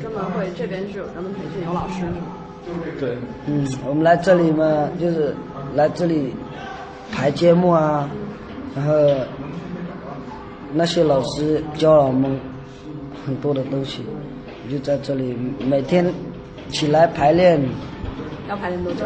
[0.00, 2.12] 专门会这边是有专门培训有老师是吗？
[3.00, 3.16] 对，
[3.46, 5.34] 嗯，我们来这里嘛，就是
[5.74, 6.34] 来这里
[7.10, 8.08] 排节目啊，
[8.76, 8.92] 然后
[10.74, 12.38] 那些老师教了我们
[13.24, 14.02] 很多的东西，
[14.66, 15.34] 我就在这里
[15.66, 16.12] 每天
[16.68, 17.58] 起来排练，
[18.48, 19.04] 要排练多久？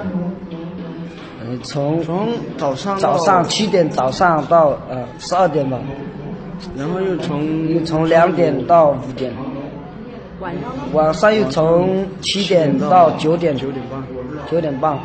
[1.45, 5.79] 嗯，从从早上早上七点早上到呃十二点吧，
[6.77, 9.33] 然后又从又从两点到五点，
[10.43, 10.83] 晚上呢？
[10.93, 14.03] 晚上又从七点到九点，九点半，
[14.51, 14.99] 九点半，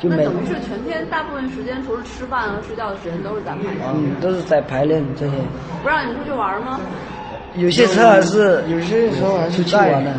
[0.00, 5.32] 就每那等于是全天大部分时间除了吃饭和睡觉的时间都是在排练，嗯都是在排练这些，
[5.82, 6.80] 不让你出去玩吗？
[7.56, 10.14] 有些时候还是有些时候还是出去玩的。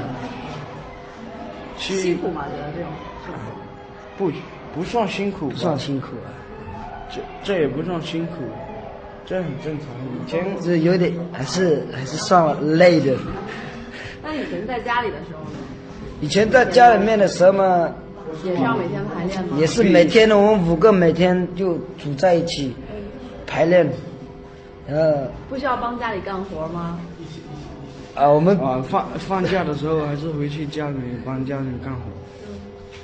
[1.77, 2.45] 辛去苦吗？
[2.55, 2.91] 觉得这种
[3.25, 3.49] 辛苦？
[4.17, 4.31] 不
[4.79, 6.29] 不算辛苦吧，不算辛苦啊，
[7.09, 8.33] 这这也不算辛苦，
[9.25, 9.87] 这很正常。
[10.23, 13.15] 以前这有点还是还是算了累的。
[14.23, 15.59] 那以前在家里的时候呢，
[16.21, 17.89] 以前在家里面的时候嘛，
[18.43, 19.57] 也是要每天排练吗？
[19.57, 22.73] 也是每天我们五个每天就组在一起
[23.47, 23.89] 排练，
[24.87, 26.99] 然后不需要帮家里干活吗？
[28.13, 32.01] 啊我们啊放放假的时候还是回去家里面帮家里干活。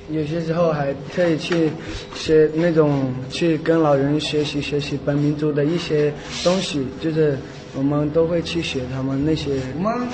[0.09, 1.70] 有些时候还特意去
[2.14, 7.38] 学那种去跟老人学习学习本民族的一些东西，就是
[7.76, 9.59] 我们都会去学他们那些。
[9.78, 10.08] 我们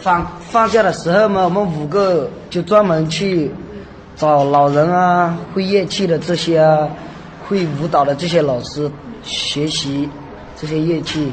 [0.00, 3.50] 放放假的时候嘛，我们五个就专门去
[4.16, 6.88] 找老人啊，会乐器的这些啊，
[7.46, 8.90] 会舞蹈的这些老师
[9.22, 10.08] 学习
[10.56, 11.30] 这些乐器，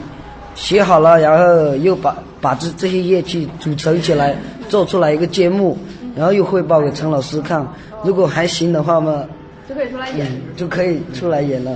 [0.55, 4.35] 学好了，然后又把把这这些乐器组成起来，
[4.69, 5.77] 做出来一个节目，
[6.15, 7.65] 然后又汇报给陈老师看。
[8.03, 9.23] 如果还行的话嘛，
[9.67, 10.27] 就可以出来演。
[10.27, 11.71] 嗯，就可以出来演了。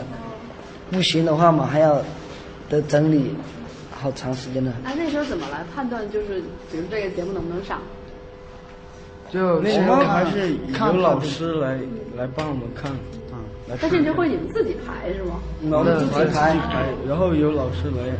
[0.92, 2.02] 不行的话嘛，还要
[2.70, 3.36] 得整理
[4.02, 4.72] 好长时间的。
[4.84, 6.10] 那那时候怎么来判断？
[6.12, 7.80] 就是比如这个节目能不能上？
[9.30, 11.80] 就那时候还是看有老师来
[12.18, 12.92] 来帮我们看，
[13.32, 15.40] 啊，来但是你就会你们自己排是吗？
[15.62, 16.58] 我们自己排，
[17.08, 18.12] 然后有老师来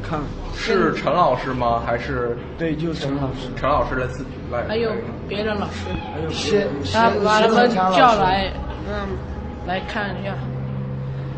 [0.00, 0.20] 看，
[0.54, 1.82] 是陈老师吗？
[1.84, 3.48] 还是对，就是陈老师。
[3.56, 4.62] 陈老师来自己来？
[4.68, 4.92] 还有
[5.26, 5.90] 别的老师，
[6.30, 8.52] 先他先把他们叫来，
[8.86, 9.08] 嗯，
[9.66, 10.36] 来看一下。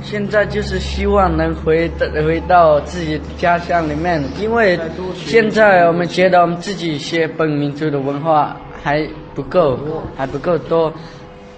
[0.02, 1.90] 现在就是希望能回
[2.24, 4.78] 回到自己家乡里面，因为
[5.14, 9.78] 现在我们觉得我们自己学本民族的文化还不够，
[10.16, 10.92] 还不够多，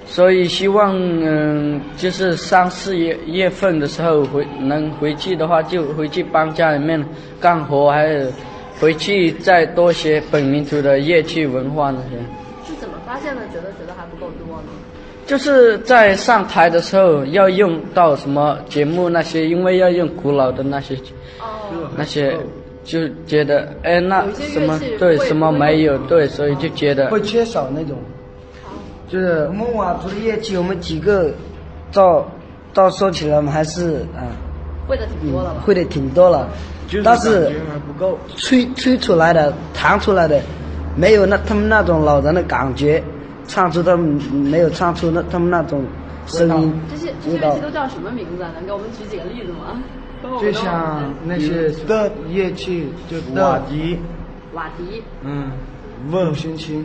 [0.06, 7.05] 所以希望嗯，就是三四月月份的时候回能回去的话，就回去帮家里面
[7.38, 8.32] 干活，还有
[8.81, 12.16] 回去再多学本民族的乐器文化那些。
[12.66, 13.43] 是怎么发现的？
[13.49, 14.69] 觉得觉得还不够多呢？
[15.28, 20.94] 就是在上台的时候要用到什么节目那些，因为要用古老的那些
[21.38, 21.68] 哦，
[21.98, 22.34] 那些，
[22.82, 27.98] 就觉得哎那什么对什么没有对，所以就觉得会缺少那种，
[29.06, 31.30] 就是我们佤族的乐器，我们几个
[31.92, 32.26] 到
[32.72, 34.32] 到说起来，我们还是啊、
[34.88, 35.60] 会的挺多的了。
[35.60, 36.48] 会的挺多了，
[36.88, 37.52] 就是但是。
[38.36, 40.40] 吹吹出来的弹出来的，
[40.96, 43.02] 没有那他们那种老人的感觉，
[43.48, 45.82] 唱出他们没有唱出那他们那种
[46.26, 47.60] 声音这些这些乐器。
[47.60, 48.53] 都叫什么名字啊？
[48.54, 49.82] 能给我们举几个例子吗？
[50.41, 53.97] 就像那些的乐器，就的瓦笛，
[54.53, 55.53] 瓦笛、嗯，
[56.10, 56.84] 五弦琴，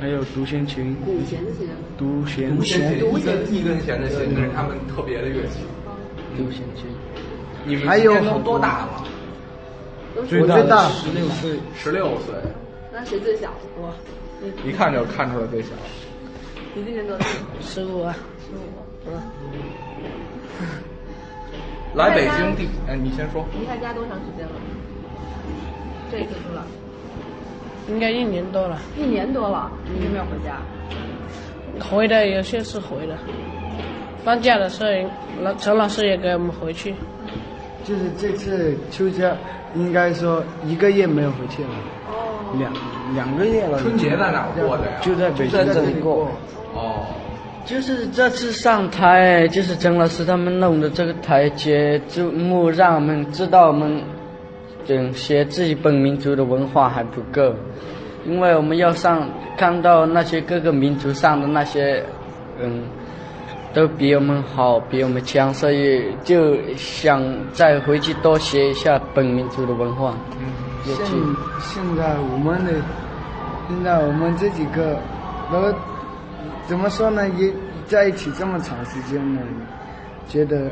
[0.00, 5.60] 还有独弦琴、古弦琴、独弦独弦琴，独弦一根一根弦的弦，那是他们特别的乐器。
[6.36, 6.86] 独弦琴，
[7.64, 9.04] 你们还有都多大了？
[10.28, 12.34] 最大十六岁，十六岁，
[12.92, 13.48] 那谁最小？
[13.80, 14.31] 哇，你
[14.64, 15.68] 一看就看出来最小。
[16.74, 17.26] 你今年多大？
[17.60, 18.16] 十五啊，
[18.46, 18.60] 十五。
[21.94, 23.44] 来北京第，哎，你先说。
[23.58, 24.52] 离开家多长时间了？
[26.10, 26.62] 这一次出来
[27.88, 28.78] 应该一年多了。
[28.96, 30.60] 一年多了，你有没有回家。
[31.84, 33.16] 回的有些是回的，
[34.24, 34.90] 放假的时候，
[35.42, 36.94] 老陈老师也给我们回去。
[37.84, 39.36] 就是这次秋假，
[39.74, 41.70] 应该说一个月没有回去了。
[42.08, 42.72] 哦，两
[43.14, 43.78] 两个月了。
[43.80, 44.98] 春节在哪过的呀？
[45.00, 46.28] 就在北京在这里过。
[46.74, 47.04] 哦，
[47.64, 54.02] 就是这次上台，就是陈老师他们弄的这个台阶，就目，让我们知道我们
[54.88, 57.54] 嗯学自己本民族的文化还不够，
[58.24, 62.02] 因为我们要上看到那些各个民族上的那些
[62.60, 62.82] 嗯
[63.72, 67.22] 都比我们好，比我们强，所以就想
[67.52, 70.14] 再回去多学一下本民族的文化。
[70.40, 70.46] 嗯
[70.84, 71.12] 现器。
[71.60, 72.72] 现在我们的，
[73.68, 74.98] 现在我们这几个
[75.50, 75.74] 都
[76.66, 77.28] 怎么说呢？
[77.30, 77.52] 也
[77.86, 79.40] 在一起这么长时间了，
[80.28, 80.70] 觉得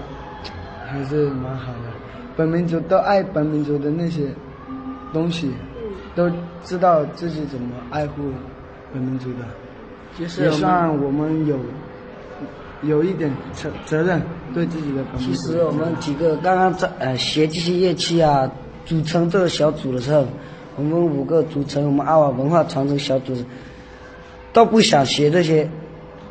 [0.87, 1.91] 还是蛮好的。
[2.37, 4.29] 本民族都爱本民族的那些
[5.13, 5.53] 东西，
[6.15, 6.31] 都
[6.63, 8.31] 知道自己怎么爱护
[8.93, 9.45] 本民族的，
[10.19, 11.59] 也算我们有
[12.83, 14.23] 有一点责责任
[14.55, 15.35] 对自己的本民其。
[15.35, 18.51] 实我们几个刚刚在呃学这些乐器啊，
[18.87, 20.27] 组成这个小组的时候，
[20.81, 23.37] 我们五个组成我们阿瓦文化传承小组，
[24.51, 25.69] 都不想学这些，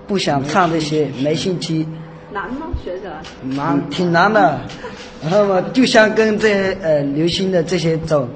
[0.08, 1.86] 不想唱这些，没兴趣，
[2.34, 2.68] 难吗？
[2.84, 3.22] 学起来？
[3.56, 4.60] 难挺难的。
[5.22, 8.28] 然后嘛，就想跟这些呃流行的这些走，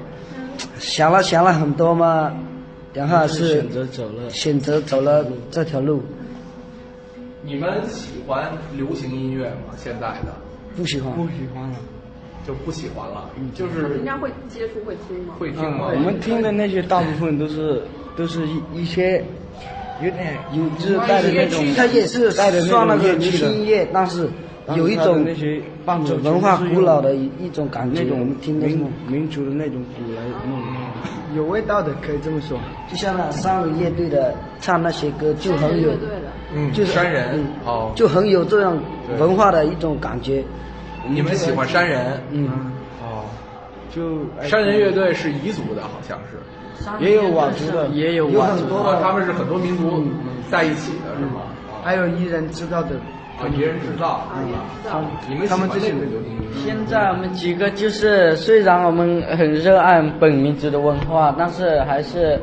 [0.78, 2.32] 想了想了很多嘛，
[2.92, 4.30] 然后是选择走了。
[4.30, 6.00] 选择走了这条路，
[7.42, 9.74] 你们喜欢流行音乐吗？
[9.76, 10.32] 现在的
[10.76, 11.12] 不喜欢。
[11.14, 11.76] 不喜欢了。
[12.46, 15.34] 就不喜欢了，就是平常会接触会听吗？
[15.38, 15.88] 会听吗？
[15.94, 17.82] 我们听的那些大部分都是
[18.16, 19.24] 都是一一些
[20.02, 24.28] 有点有就是带着那种它也是带着算那个流音乐，但是
[24.76, 25.60] 有一种那些
[26.22, 30.60] 文化古老的一一种感觉，那种我们听的民民族的那种鼓来弄。
[31.34, 32.56] 有味道的，可以这么说。
[32.88, 35.90] 就像那三个乐队的唱那些歌，就很有。
[36.54, 38.78] 嗯，就是山人嗯哦，就很有这样
[39.18, 40.44] 文化的一种感觉。
[41.08, 42.48] 你们喜欢山人嗯，
[43.02, 43.24] 哦，
[43.90, 50.04] 就山人乐队是彝族的，好像是，也有佤族的，也有有佤族啊，很多的他们是很多民族
[50.50, 51.42] 在一起的，是吗？
[51.82, 52.96] 还有彝人知道的，
[53.38, 55.00] 啊，一人制造是吧？
[55.28, 56.60] 你们喜欢那种流行音乐？
[56.64, 62.40] 现在我们几个就是，虽然我们很热爱本民族的文化，但是还是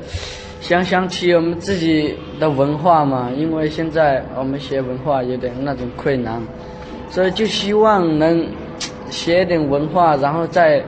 [0.60, 3.32] 想想起我们自己的文化嘛。
[3.36, 6.40] 因为现在我们学文化有点那种困难，
[7.12, 8.48] 所以就希望能
[9.10, 10.82] 学点文化，然后再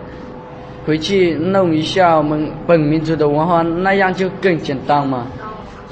[0.86, 5.28] 回去弄一下我们本民族的文化，那样就更简单嘛。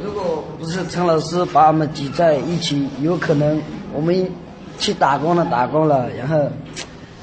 [0.03, 3.61] 如果不是陈老师把我们挤在一起，有可能
[3.93, 4.31] 我们
[4.79, 6.37] 去打工了，打工了，然后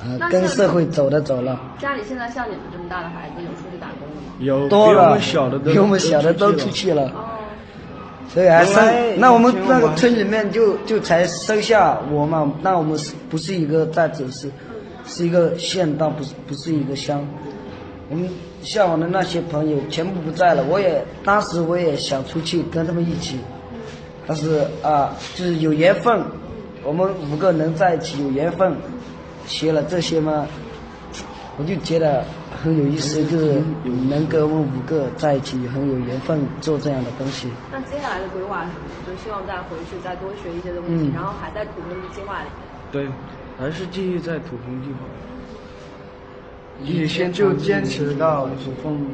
[0.05, 4.33] 呃跟社会走的走了，家里现在像你们这么大的孩子，有出去打工的吗？
[4.39, 7.03] 有多了，比我们小的都比我们小的都出出去了。
[7.07, 7.25] 哦，
[8.33, 14.51] 所以还生，那我们那个村里面就就才生下我嘛，那我们是不是一个在走是，
[15.07, 17.27] 是一个县，但不是不是一个乡。
[18.11, 18.29] 我们
[18.63, 23.39] 向往的那些朋友全部不在了，我也当时我也想出去跟他们一起，
[24.27, 26.23] 但是啊，就是有缘分，
[26.85, 28.75] 我们五个能在一起有缘分，
[29.47, 30.47] 学了这些嘛，
[31.59, 32.25] 我就觉得
[32.63, 33.61] 很有意思，就是
[34.09, 37.49] 能跟我们五个在一起很有缘分做这样的东西。
[37.73, 38.85] 那接下来的规划是什么？
[39.07, 42.53] 就希望再回去再多学一些东西，嗯然后还在土生计划里面。
[42.93, 43.09] 对，
[43.59, 44.99] 还是继续在土红计划。
[46.81, 49.05] 以前就坚持到土凤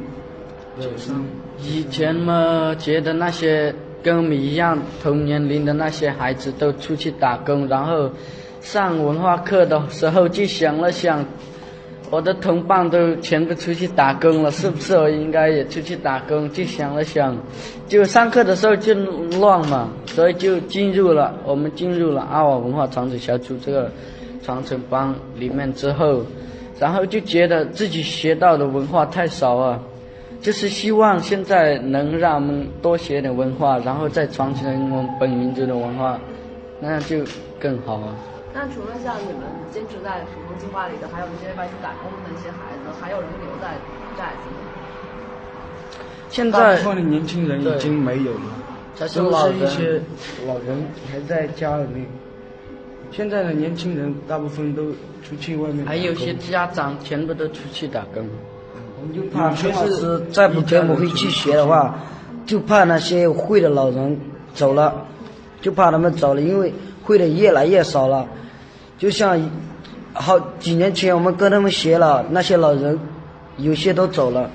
[0.79, 1.25] 走上。
[1.57, 8.11] 以前嘛，觉得那些跟我们一样同年龄的那些孩子都出去打工，然后
[8.61, 11.25] 上文化课的时候就想了想，
[12.11, 16.49] 我的同伴都全部出去打工了，是不是我应该也出去打工？
[16.51, 17.35] 就想了想，
[17.87, 18.93] 就上课的时候就
[19.39, 23.91] 乱嘛，所以就进入了我们进入了阿瓦文化传承小组这个
[24.43, 26.21] 传承班里面之后，
[26.79, 29.81] 然后就觉得自己学到的文化太少了。
[30.41, 36.19] 就是希望现在能让我们多学点文化，然后再传承我们本民族的文化，
[36.79, 37.17] 那样就
[37.59, 38.15] 更好啊。
[38.55, 43.75] 那除了像你们坚持在土生计划里的，还有一些外出打工的一些孩子，还有人留在
[44.17, 44.57] 寨子吗？
[46.29, 50.01] 现在大部分的年轻人已经没有了，都老人是一些
[50.47, 52.05] 老人还在家里面。
[53.11, 54.89] 现在的年轻人大部分都
[55.21, 58.25] 出去外面，还有些家长全部都出去打工。
[59.01, 61.93] 我们就怕陈老师再不给我们回去学的话，
[62.45, 64.17] 就怕那些会的老人
[64.53, 65.05] 走了，
[65.61, 68.25] 就怕他们走了，因为会的越来越少了。
[68.97, 69.39] 就像
[70.13, 72.97] 好几年前我们跟他们学了，那些老人
[73.57, 74.49] 有些都走了，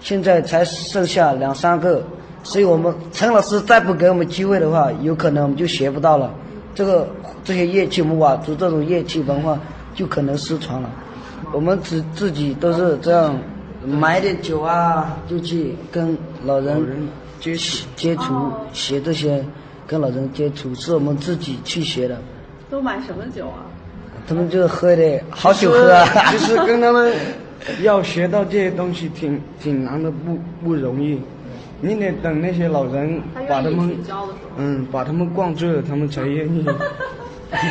[0.00, 2.02] 现在才剩下两三个，
[2.42, 6.32] 所以我们陈老师再不给我们机会的话，有可能我们就学不到了。
[6.74, 7.08] 这个
[7.44, 9.58] 这些乐器，我们佤族这种乐器文化
[9.94, 10.90] 就可能失传了。
[11.52, 13.36] 我们自自己都是这样，
[13.84, 17.08] 买点酒啊，就去跟老人
[17.40, 19.44] 接触接触，学这些，
[19.86, 22.16] 跟老人接触，是我们自己去学的。
[22.70, 23.66] 都买什么酒啊？
[24.28, 27.12] 他们就喝的好酒喝啊，其实跟他们
[27.82, 31.20] 要学到这些东西挺挺难的，不不容易。
[31.80, 33.90] 你得等那些老人把他们。
[34.58, 36.64] 嗯把他们灌醉了，他们才愿意。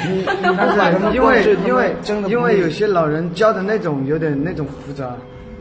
[0.09, 5.15] 你你不但把他们是因为因为真的因为有些老人教的那种有点那种复杂，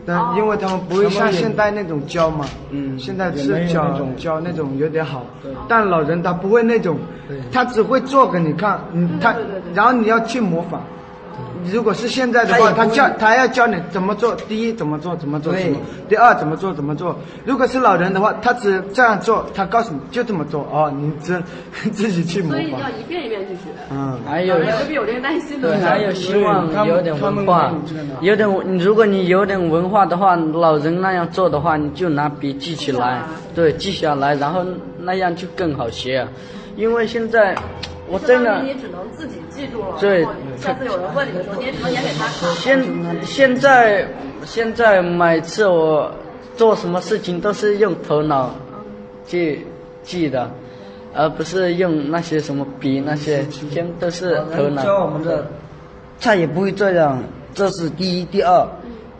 [0.08, 2.98] 但因为他们不会像现代那种教嘛，嗯。
[2.98, 5.22] 现在是教那种教那种有点好，
[5.68, 6.96] 但老人他不会那种，
[7.52, 9.34] 他只会做给你看，嗯，他
[9.74, 10.82] 然后你要去模仿，
[11.70, 15.58] 如果是现在的话，他教他要教你怎么做，第一怎么做怎么做么，
[16.08, 17.16] 第二怎么做怎么做。
[17.44, 21.42] 如果是老人的话，他只这样做，他告诉你就这么做哦，你自
[21.92, 22.78] 自己去模仿所以要。
[22.90, 23.70] 一遍一遍去学。
[23.90, 27.72] 嗯，还有有这个耐心的对，还有希望有点文化
[28.20, 28.48] 有点
[28.78, 33.22] 如果你有点文化的话，老人那样做的话，你就拿笔记起来，
[33.54, 34.64] 对，记下来，然后
[35.00, 36.26] 那样就更好学。
[36.76, 37.56] 因为现在
[38.10, 39.96] 我真的你只能自己记住了。
[40.00, 40.24] 对
[40.56, 42.54] 下次有人问你的时候，你也只能演给他看。
[42.56, 42.82] 现
[43.22, 44.08] 现在
[44.44, 46.10] 现在每次我
[46.56, 48.54] 做什么事情都是用头脑
[49.26, 49.66] 去
[50.02, 50.50] 记的，
[51.14, 54.82] 而不是用那些什么笔那些，全都是头脑。
[54.82, 55.46] 教我们的，
[56.20, 57.22] 他也不会这样，
[57.54, 58.66] 这是第一，第二，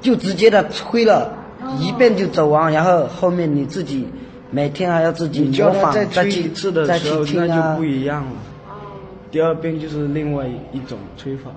[0.01, 1.33] 就直接的吹了，
[1.79, 4.09] 一遍就走完，然后后面你自己
[4.51, 7.85] 每天还要自己模仿，他再再去一次的再时候，去听啊那就不。
[7.85, 8.33] 一样了。
[9.31, 11.51] 第二遍就是另外一种吹法，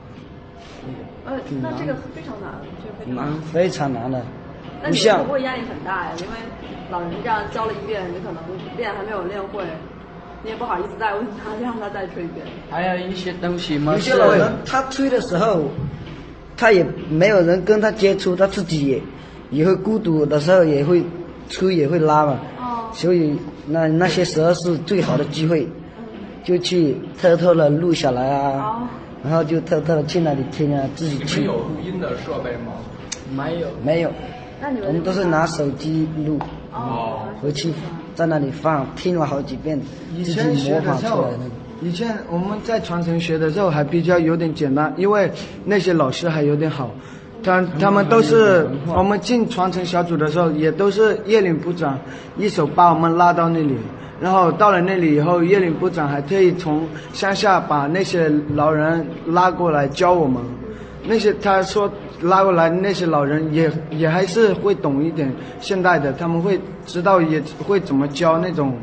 [1.25, 3.41] 呃，那这个非常难，这个非常难。
[3.53, 4.21] 非常难的，
[4.83, 6.11] 那你会不会压力很大呀？
[6.17, 6.31] 因为
[6.89, 8.43] 老人这样教了一遍，你可能
[8.75, 9.63] 练还没有练会，
[10.43, 12.45] 你也不好意思再问他，让他再吹一遍。
[12.69, 15.69] 还有一些东西嘛有些老人他吹的时候，
[16.57, 19.01] 他也没有人跟他接触，他自己也
[19.49, 21.03] 也会孤独的时候也会
[21.47, 22.39] 吹也会拉嘛。
[22.59, 22.89] 哦。
[22.93, 25.67] 所以那那些时候是最好的机会，
[26.43, 28.88] 就去偷偷的录下来啊，哦。
[29.24, 31.41] 然后就偷偷的去那里听啊，自己去。
[31.41, 32.74] 你们有录音的设备吗？
[33.36, 33.67] 没有。
[33.83, 34.12] 没有，
[34.60, 36.39] 那你们我们都是拿手机录，
[36.74, 37.71] 哦，回去
[38.15, 39.79] 在那里放，听了好几遍，
[40.24, 41.38] 自己模仿出来的。，
[41.81, 45.31] 以前我们在传承学的时候还比较有点简单，因为
[45.65, 46.91] 那些老师还有点好，
[47.43, 51.98] 他他们都是我们进传承小组的时候，也都是叶领部长
[52.38, 53.75] 一手把我们拉到那里，
[54.21, 60.41] 然后到了那里以后，叶领部长还特意从乡下把那些老人拉过来教我们。
[61.03, 68.77] 那些他说拉过来那些老人也也还是会懂一点现代的，他们会知道也会怎么教那种，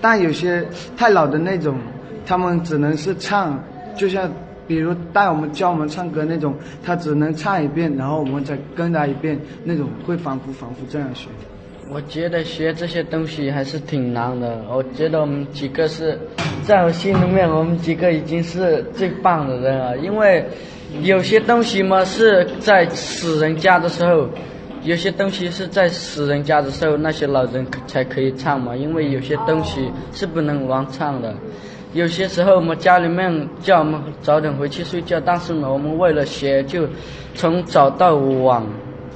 [0.00, 0.64] 但有些
[0.96, 1.76] 太老的那种，
[2.24, 3.60] 他们只能是唱，
[3.96, 4.30] 就像
[4.68, 11.28] 比如带我们教我们唱歌那种，他只能唱一遍，然后我们再跟他一遍，那种会反复反复这样学。
[11.90, 14.58] 我觉得学这些东西还是挺难的。
[14.68, 16.18] 我觉得我们几个是，
[16.64, 19.96] 在我心里面，我们几个已经是最棒的人了。
[19.98, 20.44] 因为
[21.02, 24.28] 有些东西嘛是在死人家的时候，
[24.82, 28.74] 有些东西是在死人家的时候，那些老人才可以唱嘛。
[28.74, 31.34] 因为有些东西是不能乱唱的。
[31.92, 36.88] 有些时候我们家里面叫我们早点回去睡觉，但是呢，我们为了学，就
[37.34, 38.62] 从早到晚。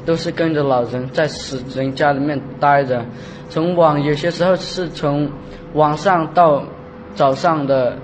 [0.08, 3.04] 都是跟着老人在死人家里面待着，
[3.50, 5.30] 从晚有些时候是从
[5.74, 6.64] 晚上到
[7.14, 7.94] 早上的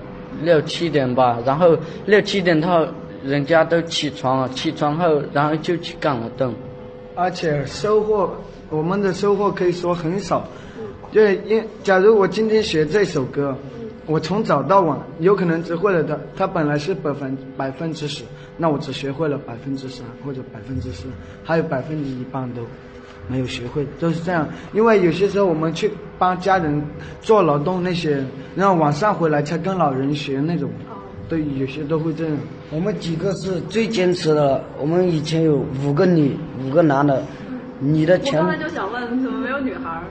[0.43, 2.85] 六七点吧，然后六七点后
[3.23, 6.53] 人家都起床了，起床后然后就去干活动。
[7.15, 8.35] 而且收获，
[8.69, 10.47] 我们的收获可以说很少。
[11.11, 13.57] 对，因假如我今天学这首歌，
[14.07, 18.23] 我从早到晚有可能只会了的，他本来是百分百分之十，
[18.55, 21.07] 那我只学会了百分之三或者百分之四，
[21.43, 22.61] 还有百分之一半都
[23.27, 24.47] 没有学会，都是这样。
[24.73, 26.79] 因为有些时候我们去帮家人
[27.19, 28.23] 做劳动那些，
[28.55, 30.69] 然后晚上回来才跟老人学那种，
[31.27, 32.37] 对有些都会这样。
[32.69, 37.23] 我们几个是最坚持的，我们以前有五个女，五个男的，
[37.79, 40.03] 女的我全刚才就想问，怎么没有女孩儿？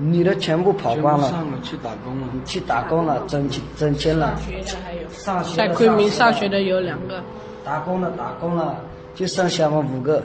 [0.00, 2.26] 女的全部跑光了，上了去打工了。
[2.46, 4.34] 去打工了，挣钱挣钱了。
[4.36, 7.22] 上，学的还有，上学的在昆明上上学的有两个，
[7.64, 8.76] 打工了打工了，
[9.14, 10.22] 就剩下我们五个，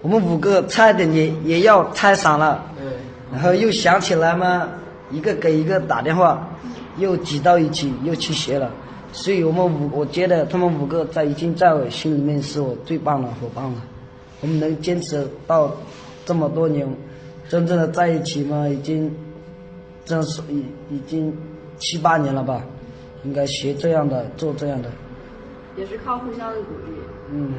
[0.00, 2.64] 我们五个差一点也也要拆散了，
[3.30, 4.66] 然后又想起来嘛，
[5.10, 6.48] 一个给一个打电话，
[6.96, 8.70] 又挤到一起又去学了，
[9.12, 13.82] 所以我们五我觉得他们五个在已经在我心里面是我最棒的伙伴了，
[14.40, 15.70] 我们能坚持到
[16.24, 16.88] 这么多年，
[17.48, 19.10] 真正的在一起嘛，已经
[20.04, 21.34] 真是已已经
[21.78, 22.62] 七八年了吧，
[23.24, 24.90] 应该学这样的做这样的。
[25.76, 26.92] 也是靠互相的鼓励。
[27.32, 27.52] 嗯，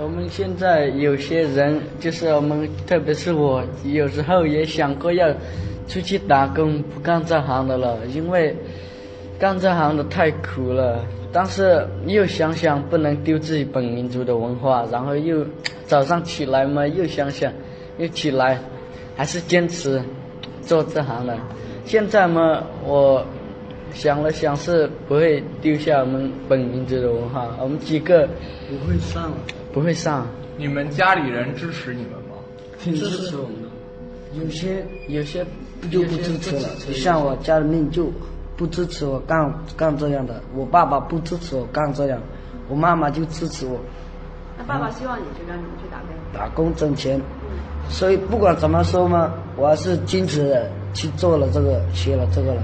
[0.00, 5.32] 我们现在有些人，就是我们，特别是我，有时候也想过要
[5.88, 8.56] 出去打工，不干这行的了，因为
[9.38, 11.04] 干这行的太苦了。
[11.32, 15.46] 但是又想想不能丢自己本民族的文化，然后又
[15.86, 17.52] 早上起来嘛，又想想，
[18.00, 18.58] 又起来，
[19.14, 20.02] 还是坚持
[20.62, 21.36] 做这行的。
[21.84, 23.22] 现在嘛，我
[23.92, 27.46] 想了想，是不会丢下我们本民族的文化。
[27.60, 28.26] 我们几个
[28.70, 29.30] 不会上，
[29.70, 30.26] 不会上，
[30.56, 32.36] 你们家里人支持你们吗？
[32.78, 33.68] 挺支持我们的。
[34.32, 35.44] 有些有些
[35.90, 38.10] 就不支持了，像我家里面就
[38.56, 42.18] 不支持我干干这样的，我爸爸不支持我干这样，
[42.66, 43.78] 我妈妈就支持我。
[44.56, 45.68] 那爸爸希望你去干什么？
[45.82, 46.08] 去打工？
[46.32, 47.20] 打工挣钱，
[47.90, 52.62] 所以不管怎么说嘛，我还是坚持的去做了这个，学了这个了。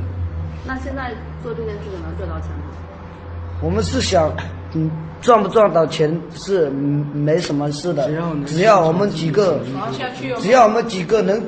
[0.65, 2.65] 那现在做这件事情能赚到钱吗？
[3.61, 4.33] 我们是想，
[4.75, 4.91] 嗯，
[5.21, 8.09] 赚不赚到钱是没什么事的，
[8.47, 9.59] 只要我们几个，
[10.41, 11.43] 只要我们几个能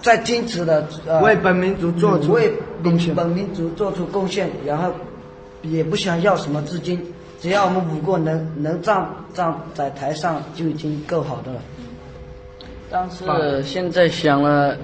[0.00, 2.52] 再坚持的，呃，为本民族做出为
[2.82, 4.90] 贡献本民族做出贡献，然后
[5.62, 7.00] 也不想要什么资金，
[7.40, 11.60] 只要我们五个能能站站在台上就已经够好的了。
[12.96, 14.78] 但是现在想了，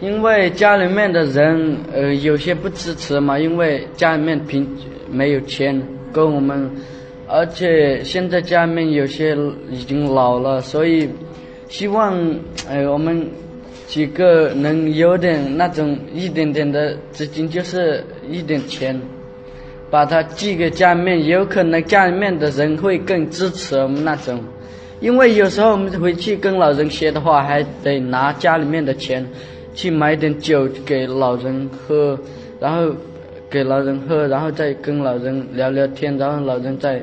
[0.00, 4.66] 因为家里面的人呃有些不支持嘛，因为家里面贫
[5.10, 5.78] 没有钱
[6.10, 6.70] 跟我们，
[7.28, 9.36] 而且现在家里面有些
[9.70, 11.06] 已经老了，所以
[11.68, 12.18] 希望
[12.66, 13.28] 呃我们
[13.86, 18.98] 几个能有点那种一点点的资金，就是一点钱，
[19.90, 24.42] 把它寄给家里面，有可能家里面的人会更支持我们那种。
[25.00, 29.26] 因为有时候我们回去跟老人学的话，还得拿家里面的钱
[29.74, 32.18] 去买点酒给老人喝，
[32.60, 32.94] 然后
[33.48, 37.02] 给老人喝，然后再跟老人聊聊天，然后老人再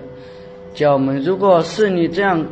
[0.76, 1.20] 教我们。
[1.24, 2.46] 如果是你这样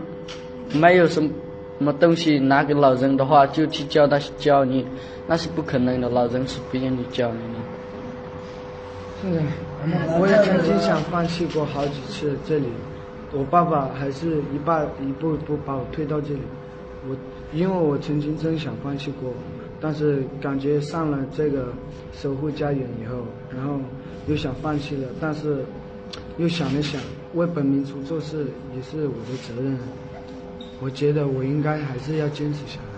[0.74, 1.30] 没有什么
[1.78, 4.84] 什么东西拿给老人的话，就去教他教你，
[5.28, 7.60] 那是不可能的，老人是不愿意教你的。
[9.22, 9.42] 是的，
[10.20, 12.66] 我也曾经想放弃过好几次这里。
[13.38, 16.40] 我爸爸还是一半一步一步把我推到这里，
[17.08, 17.16] 我
[17.54, 19.34] 因为我曾经真想放弃过，
[19.82, 21.74] 但是感觉上了这个
[22.14, 23.78] 守护家园以后，然后
[24.28, 25.66] 又想放弃了，但是
[26.38, 27.02] 又想了想，
[27.34, 29.78] 为本民族做事也是我的责任，
[30.80, 32.95] 我觉得我应该还是要坚持下来。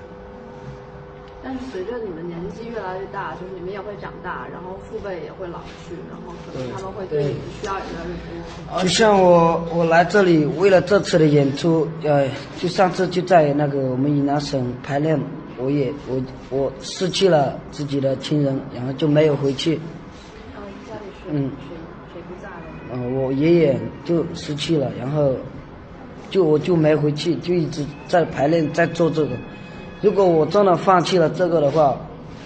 [1.47, 8.83] 但是随着你们年纪越来越大，就是你们也会长大，然后父辈也会老去，然后可能他们会对你们需要也越来越多。
[8.83, 12.27] 就像我，我来这里为了这次的演出，呃，
[12.57, 15.17] 就上次就在那个我们云南省排练，
[15.57, 19.79] 我也我我失去了自己的亲人，然后就没有回去。
[20.53, 21.77] 然后家里是嗯谁
[22.13, 22.57] 谁不在了？
[22.91, 25.33] 嗯、我爷爷就失去了，然后
[26.29, 29.29] 就我就没回去，就一直在排练，在做这个。
[30.01, 31.97] 如果我真的放弃了这个的话，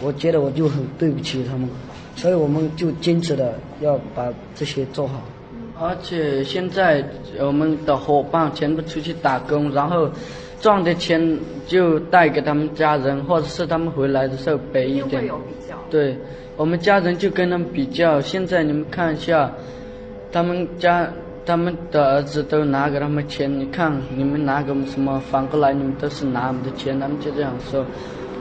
[0.02, 1.70] 我觉得我就很对不起他们，
[2.16, 5.22] 所以我们就坚持的要把这些做好。
[5.80, 7.04] 而且现在
[7.40, 10.10] 我们的伙伴全部出去打工，然后
[10.60, 15.36] 赚的钱就带给他们家人，或者是他们回来的时候给一点有。
[15.38, 15.76] 比较。
[15.90, 16.16] 对，
[16.56, 18.22] 我们家人就跟他们比较。
[18.22, 19.52] 现在你们看一下，
[20.32, 21.12] 他们家
[21.46, 25.20] 他们的儿子都拿给他们钱，你看你们拿给我们什么？
[25.32, 27.86] 反过来你们都是拿我们的钱，他们就这样说。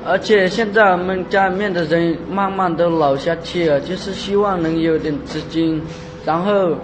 [0.04, 5.80] 而且现在我们家里面的人慢慢都老下去了，就是希望能有点资金，
[6.24, 6.74] 然后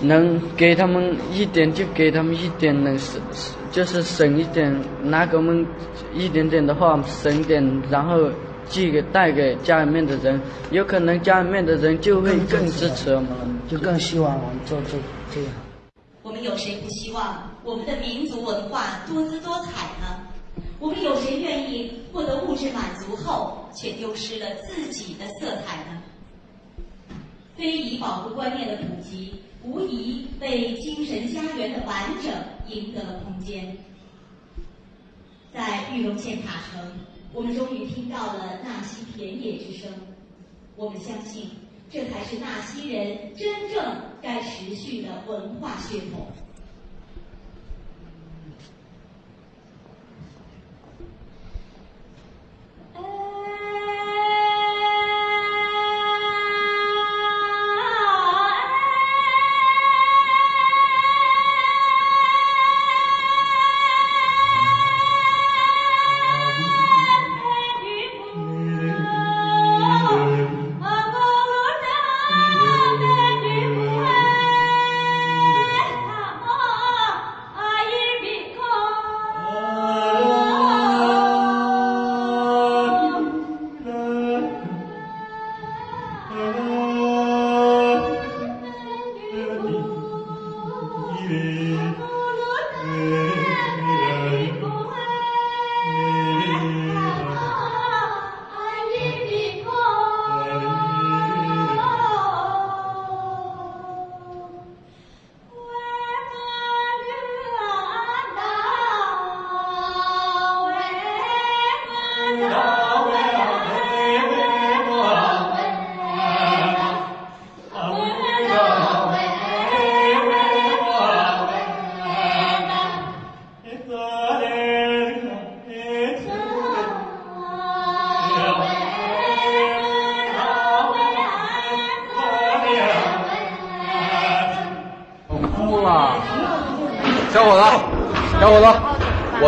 [0.00, 3.20] 能给他们一点就给他们一点，能省
[3.70, 5.64] 就是省一点，拿给我们
[6.12, 8.28] 一点点的话省点，然后
[8.72, 13.48] 寄给带给家里面的人，有可能家里面的人就会更支持我们了。
[13.68, 14.98] 就更希望我们做这
[15.32, 15.52] 这样。
[16.22, 20.18] 我们有谁不希望我们的民族文化多姿多彩呢？
[20.80, 26.02] 我们有谁愿意获得物质满足后，却丢失了自己的色彩呢？
[27.56, 32.32] 非遗保护观念的普及，无疑为精神家园的完整
[32.68, 33.76] 赢得了空间。
[35.54, 36.90] 在玉龙县塔城，
[37.34, 39.90] 我们终于听到了纳西田野之声。
[40.76, 41.50] 我们相信，
[41.90, 46.26] 这才是纳西人真正该持续的文化血统。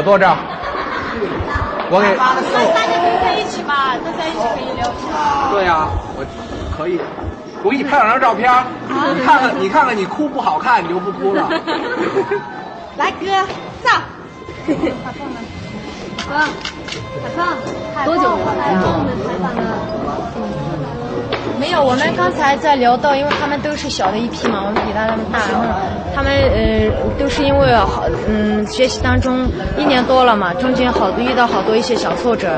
[0.05, 0.37] 坐这儿，
[1.91, 2.15] 我给。
[2.17, 2.35] 大
[2.87, 5.11] 家都在一起嘛，都在一起可以聊天。
[5.51, 6.25] 对呀，我
[6.77, 7.01] 可以，
[7.63, 8.53] 我给你拍两张照片，
[8.89, 11.49] 你看看，你看看，你哭不好看，你就不哭了。
[12.97, 13.27] 来哥，
[13.83, 14.03] 上。
[14.67, 15.41] 海凤呢？
[16.29, 16.37] 哥，
[17.95, 19.05] 海凤，多久没来了？
[21.59, 25.65] 没有，我们刚才在聊到，因为他们都是小的一批嘛，我们比他们大，然后
[26.15, 29.47] 他们呃都是因为好嗯学习当中
[29.77, 32.49] 一年多了嘛，中间好遇到好多一些小挫折，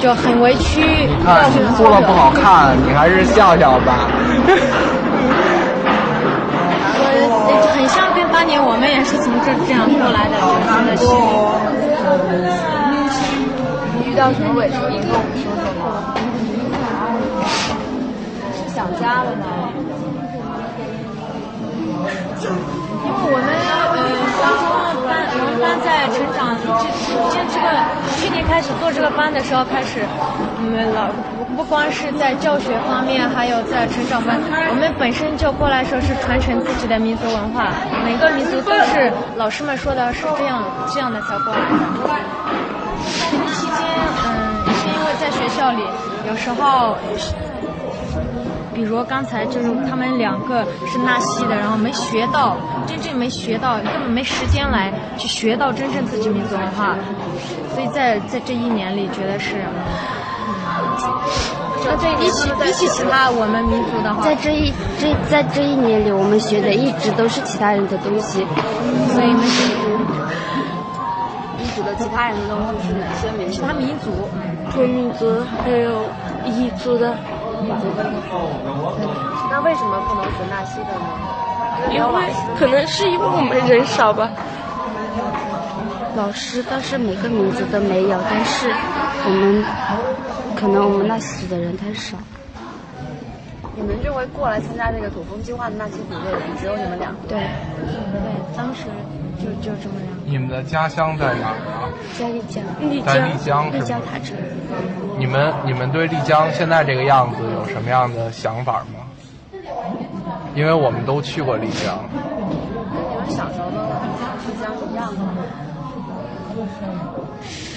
[0.00, 0.80] 就很委屈。
[1.06, 4.08] 你看你哭了不好看，你还是笑笑吧。
[7.50, 10.34] 我很像跟当年我们也是从这这样过来的，
[10.64, 11.04] 真的是。
[13.94, 14.76] 你遇到什么委屈？
[14.88, 16.14] 你跟我们说说吗？
[18.74, 19.46] 想家了呢，
[23.20, 23.48] 我们
[23.94, 23.98] 呃
[24.38, 24.62] 当初
[25.06, 27.66] 班我们班在成长，就首先这个
[28.16, 30.06] 去年开始做这个班的时候开始，
[30.60, 31.10] 嗯老
[31.56, 34.38] 不光是在教学方面，还有在成长班，
[34.70, 37.68] 我们本身就过来说是传承自己的民族文化，
[38.04, 41.74] 每个民族都是老师们说的是这样这样的才过来的。
[43.52, 43.84] 期间
[44.24, 45.82] 嗯是因为在学校里
[46.28, 46.96] 有时候。
[48.78, 56.94] 比如刚才就是他们两个是纳西的，然后没学到，真正没学到，根本没时间来去学到真正自己民族文化，
[57.74, 59.56] 所以在在这一年里，觉得是，
[61.84, 68.46] 那这比起比起其他我们民族的话，在这一这在这一年里，我们学的一直都是其他人的东西，
[69.12, 69.42] 所以没
[71.58, 73.54] 你指的其他人的东西是哪些民族？
[73.54, 74.28] 其他民族，
[74.70, 76.06] 土民族还有
[76.46, 77.12] 彝族的。
[79.50, 81.00] 那为什么不能学纳西的呢？
[81.90, 84.30] 因为可能是因为我们人少吧。
[86.16, 88.74] 老师倒是每个名字都没有，但是
[89.24, 89.64] 我们
[90.56, 92.16] 可能我们纳西的人太少。
[93.76, 97.28] 你们这回过来参加这个土风计划的纳西族的人只有你们两个？
[97.28, 97.46] 对，对，
[98.56, 98.86] 当时
[99.38, 100.08] 就就这么样。
[100.24, 101.88] 你们的家乡在哪儿啊？
[102.18, 102.62] 在丽江。
[103.06, 104.36] 在丽江丽江塔城。
[105.18, 109.06] 你们你们对丽江现在这个样子有什么样的想法吗？
[110.54, 112.04] 因为我们都去过丽江。
[112.10, 112.16] 你
[113.16, 113.78] 们小时候的
[114.44, 115.34] 丽江一样吗？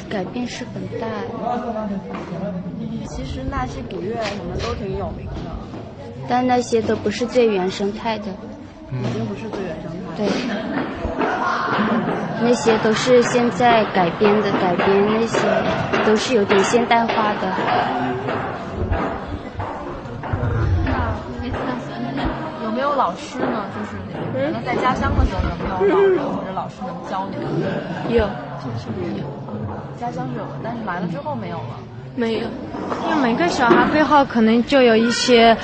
[0.09, 1.07] 改变是很大。
[3.07, 5.31] 其实纳西古乐什么都挺有名的，
[6.27, 8.25] 但那些都不是最原生态的。
[8.91, 9.97] 已经不是最原生态。
[10.17, 10.27] 对。
[12.43, 15.39] 那些都是现在改编的，改编那些
[16.05, 17.51] 都是有点现代化的。
[22.15, 23.65] 那有没有老师呢？
[23.75, 23.97] 就是
[24.33, 27.45] 可能在家乡的时候有没有老师或者老师能教你们？
[28.09, 28.17] 有。
[28.17, 28.29] 有。
[29.99, 31.77] 家乡是有的，但是来了之后没有了。
[32.15, 35.55] 没有，因为每个小孩背后可能就有一些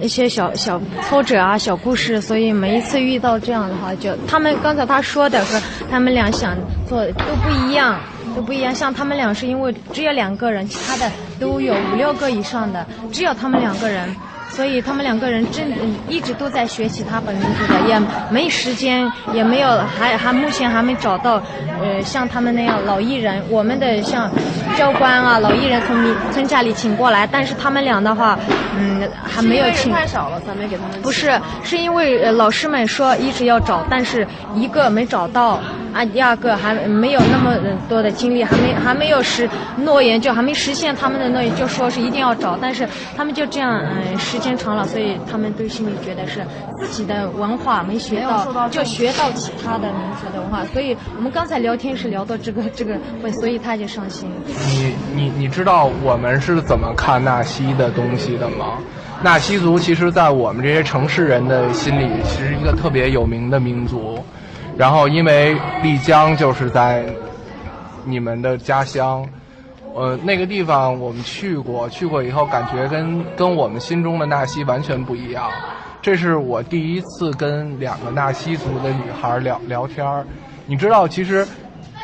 [0.00, 5.60] 一些小小挫折啊、小故事，所以每一次遇到这样的话，就他们刚才他说的说
[5.90, 6.56] 他们俩想
[6.88, 7.98] 做都不一样，
[8.34, 8.74] 都不一样。
[8.74, 14.14] 像他们俩是因为只有两个人，其他的都有五六个以上的，只有他们两个人。
[14.54, 15.64] 所以他们两个人正
[16.08, 17.98] 一直都在学习他本民族的，也
[18.30, 21.42] 没时间，也没有还还目前还没找到，
[21.80, 24.30] 呃，像他们那样老艺人，我们的像
[24.76, 28.38] 教官啊，老艺人从村村家里请过来，但是他们俩的话，
[28.78, 29.90] 嗯，还没有请。
[29.90, 31.00] 太少了，才没给他们。
[31.00, 35.58] 不是，是因为老师们说一直要找，但是一个没找到。
[35.92, 37.54] 啊，第二个还没有那么
[37.86, 46.44] 多的精力，还没还没有实诺言，就还没实现他们的诺言，就说是一定要找，但是他们就这样，嗯，时间长了，所以他们都心里觉得是
[46.76, 52.98] 自己的文化没学到，就学到其他的民族的文化，所以我们刚才聊天是聊到这个 这个，
[53.40, 54.30] 所以他就伤心。
[54.46, 58.78] 你你你知道我们是怎么看纳西的东西的吗？
[59.22, 64.18] 纳西族其实，在我们这些城市人的心里，其实一个特别有名的民族。
[64.76, 67.04] 然后，因为丽江就是在
[68.04, 69.24] 你们的家乡，
[69.94, 75.44] 呃，那个地方我们去过，去过以后感觉跟跟我们心中的纳西完全不一样。
[76.00, 80.24] 这是我第一次跟两个纳西族的女孩聊聊天儿。
[80.66, 81.46] 你知道，其实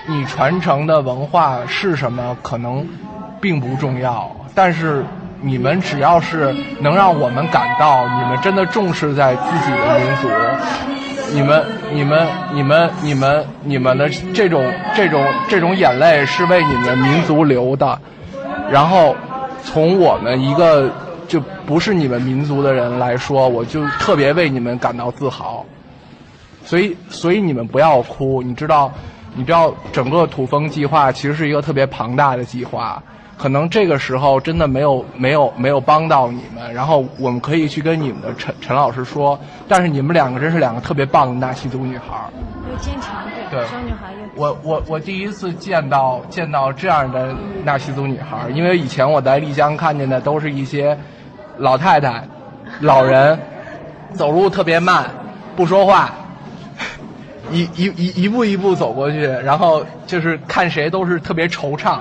[0.06, 2.86] 你传承的文化是什么，可能
[3.40, 5.04] 并不重要，但是
[5.40, 10.28] 你们只要是能让我们感到你们真的重视在自己的民族。
[11.32, 17.98] 你们、你们、你们、你们、你们的这种、这种、这种眼泪是为你们民族流的，
[18.70, 19.16] 然后
[19.64, 20.90] 从我们一个
[21.26, 25.64] 就不是你们民族的人来说，我就特别为你们感到自豪。
[26.64, 28.92] 所以所以你们不要哭，你知道，
[29.34, 33.02] 你知道整个土风计划其实是一个特别庞大的计划。
[33.38, 42.28] 可能这个时候真的没有没有没有帮到你们，然后我们可以去跟你们的陈陈老师说，但是你们两个真是两个特别棒的纳西族女孩，
[42.68, 44.18] 又坚强，对，小女孩又。
[44.34, 47.32] 我我我第一次见到见到这样的
[47.64, 50.98] 纳西族女孩，因为以前我在丽江看见的都是一些
[51.58, 52.22] 老太太、
[52.80, 53.38] 老人，
[54.14, 55.06] 走路特别慢，
[55.54, 56.10] 不说话，
[57.52, 61.98] 一一一一步一步走过去，然后就是看谁都是特别惆怅。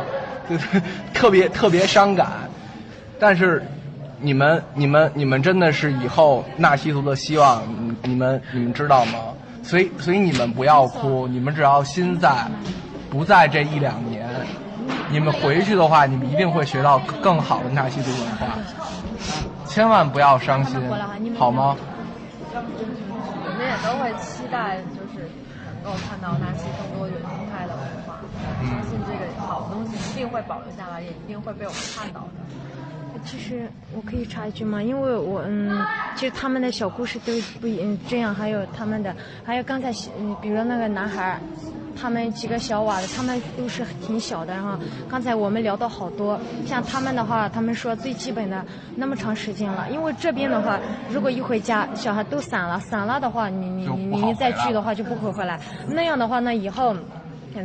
[0.50, 0.82] 就 是
[1.14, 2.28] 特别特别伤感，
[3.20, 3.64] 但是
[4.20, 9.20] 你们你们你们真的是以后纳西族的希望，你你们你们知道吗？
[9.64, 12.48] 所以所以你们不要哭，你们只要心在，
[13.10, 14.26] 不在这一两年，
[15.10, 18.48] 你们回去的话，你们一定会学到更好的纳西族文化，
[19.66, 20.80] 千万不要伤心，
[21.38, 21.76] 好吗？
[22.54, 25.28] 我们也都会期待，就是
[25.84, 27.74] 能够看到纳西更多元生态的
[28.64, 29.28] 相信这个。
[29.48, 32.28] 好东西一定会保留下来，也一定会被我们看到的。
[33.24, 34.82] 其实我可以插一句吗？
[34.82, 37.32] 因为我嗯，其实他们的小故事都
[37.62, 41.40] 不嗯这样，还有他们的，还有刚才嗯，比如那个男孩，
[42.00, 44.54] 他们几个小娃的，他们都是挺小的。
[44.54, 44.78] 然后
[45.10, 48.64] 刚才我们聊到好多，像他们的话，他们说最基本的
[48.96, 50.80] 那么长时间了，因为这边的话，
[51.10, 55.60] 如果一回家小孩都散了，散了的话，你你你你再聚的话就不会回来。
[55.88, 56.96] 那样的话，那以后。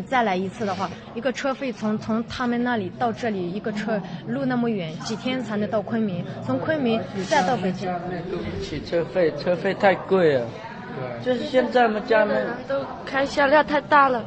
[0.04, 6.24] 再来一次的话，一个车费从从他们那里到这里，一个车路那么远，几天才能到昆明？
[6.46, 7.92] 从昆明再到北京，
[8.30, 10.46] 对不起，车费车费太贵了。
[10.94, 14.22] 对，就是现在我们家们都开销量太大了。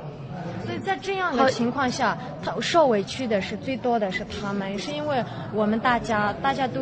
[0.65, 6.81] 所以在这样的情况下，他受委屈的是最多的是他们，是因为我们大家大家都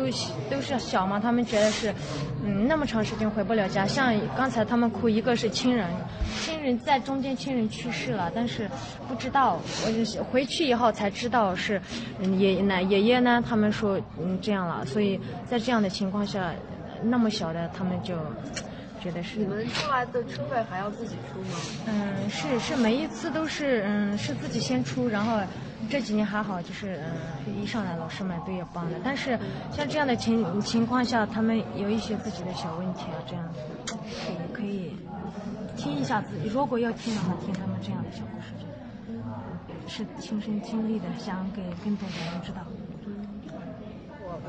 [0.50, 1.92] 都是小嘛，他们觉得是，
[2.44, 3.86] 嗯，那么长时间回不了家。
[3.86, 5.86] 像刚才他们哭，一个是亲人，
[6.40, 8.68] 亲人在中间，亲人去世了，但是
[9.08, 11.80] 不知道，我就回去以后才知道是
[12.20, 16.52] 爷爷奶，爷爷呢，他们说嗯这样了，所以在这样的情况下，
[17.02, 18.14] 那么小的他们就。
[19.04, 21.58] 觉得是你们出来的车费还要自己出吗？
[21.86, 25.38] 嗯，是是，每一次都是嗯是自己先出，然后
[25.90, 26.98] 这几年还好，就是
[27.46, 28.96] 嗯一上来老师们都要帮的。
[29.04, 29.38] 但是
[29.70, 33.44] 像这样的情情况下，他们有一些自己的小问题啊，这样
[33.86, 34.96] 可以可以
[35.76, 36.48] 听一下自己。
[36.48, 38.54] 如果要听的话，听他们这样的小故事，
[39.86, 42.64] 是亲身经历的，想给更多的人知道。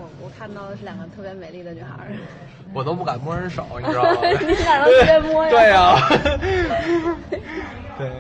[0.06, 2.14] 我我看到的是两个特别美丽的女孩儿，
[2.74, 4.20] 我都不敢摸人手，你知道吗？
[4.40, 5.50] 你俩都直接摸呀？
[5.50, 5.96] 对呀。
[7.98, 8.12] 对。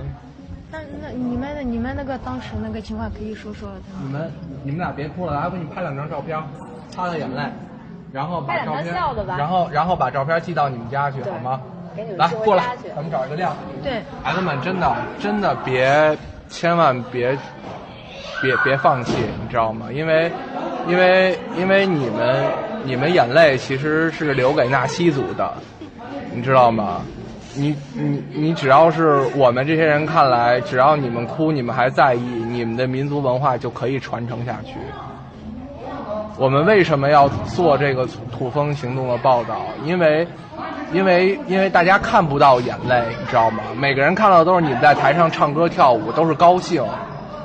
[0.71, 3.69] 那那你们你们那个当时那个情况可以说说。
[4.03, 4.31] 你们
[4.63, 6.37] 你们俩别哭了，来，我给你拍两张照片，
[6.89, 7.43] 擦擦眼泪，
[8.11, 8.93] 然后把照片，
[9.37, 11.61] 然后然后把照片寄到你们家去，好吗？
[12.17, 13.55] 来过来，咱们找一个亮。
[13.83, 14.01] 对。
[14.23, 16.17] 孩子们，真的真的别，
[16.49, 17.37] 千万别。
[18.41, 19.87] 别别放弃，你知道吗？
[19.91, 20.29] 因为，
[20.87, 22.45] 因为因为你们
[22.83, 25.53] 你们眼泪其实是留给纳西族的，
[26.33, 27.01] 你知道吗？
[27.57, 34.73] 你你你只要是我们这些人看来，只要你们哭，你们还在意，你们的民族文化就可以传承下去。
[36.37, 39.67] 我们为什么要做这个土风行动的报道？
[39.85, 40.27] 因为，
[40.91, 43.63] 因为因为大家看不到眼泪，你知道吗？
[43.77, 46.83] 每个人看到的都是你们在台上唱歌跳舞，都是高兴。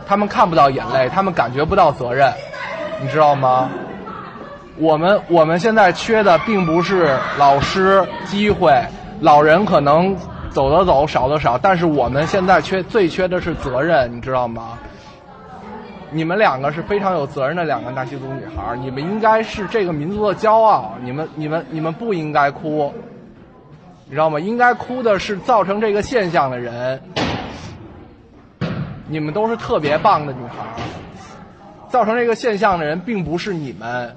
[0.08, 2.32] 他们看不到眼泪，他们感觉不到责任，
[3.00, 3.70] 你知道吗？
[4.76, 8.72] 我们我们现在缺的并不是老师机会，
[9.20, 10.16] 老人可能
[10.50, 14.78] 走的走，少的少，但是我们现在缺最缺的是责任，你知道吗？
[16.10, 22.92] 你们两个是非常有责任的两个纳西族女孩，你们应该是这个民族的骄傲，你们你们你们不应该哭，
[24.06, 24.40] 你知道吗？
[24.40, 27.00] 应该哭的是造成这个现象的人。
[29.06, 30.64] 你们都是特别棒的女孩，
[31.90, 34.14] 造成这个现象的人并不是你们。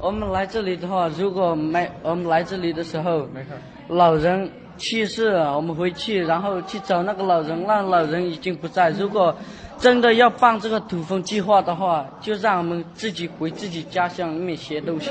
[0.00, 3.48] 我们来这里的话，如果没我们来这里的时候，没事，
[3.88, 8.90] 老人去世了，我们回去，然后去找那个老人，那老人已经不在。
[8.90, 9.34] 如果
[9.78, 15.10] 真的要办这个土风计划的话，就让我们自己回自己家乡里面学东西，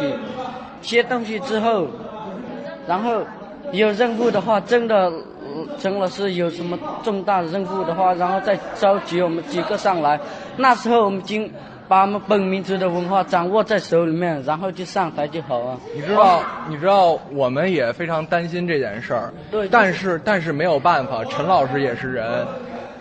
[0.82, 1.88] 学东西之后，
[2.88, 3.22] 然后
[3.72, 5.12] 有任务的话，真的。
[5.80, 10.20] 陈老师有什么重大任务的话，然后再召集我们几个上来。
[10.58, 11.52] 那时候我们已经
[11.88, 15.78] 把我们本民族的文化掌握在手里面，然后就上台就好了。
[15.94, 19.34] 你知道，你知道，我们也非常担心这件事儿。
[19.52, 19.68] 对。
[19.68, 22.46] 但是，但是没有办法，陈老师也是人。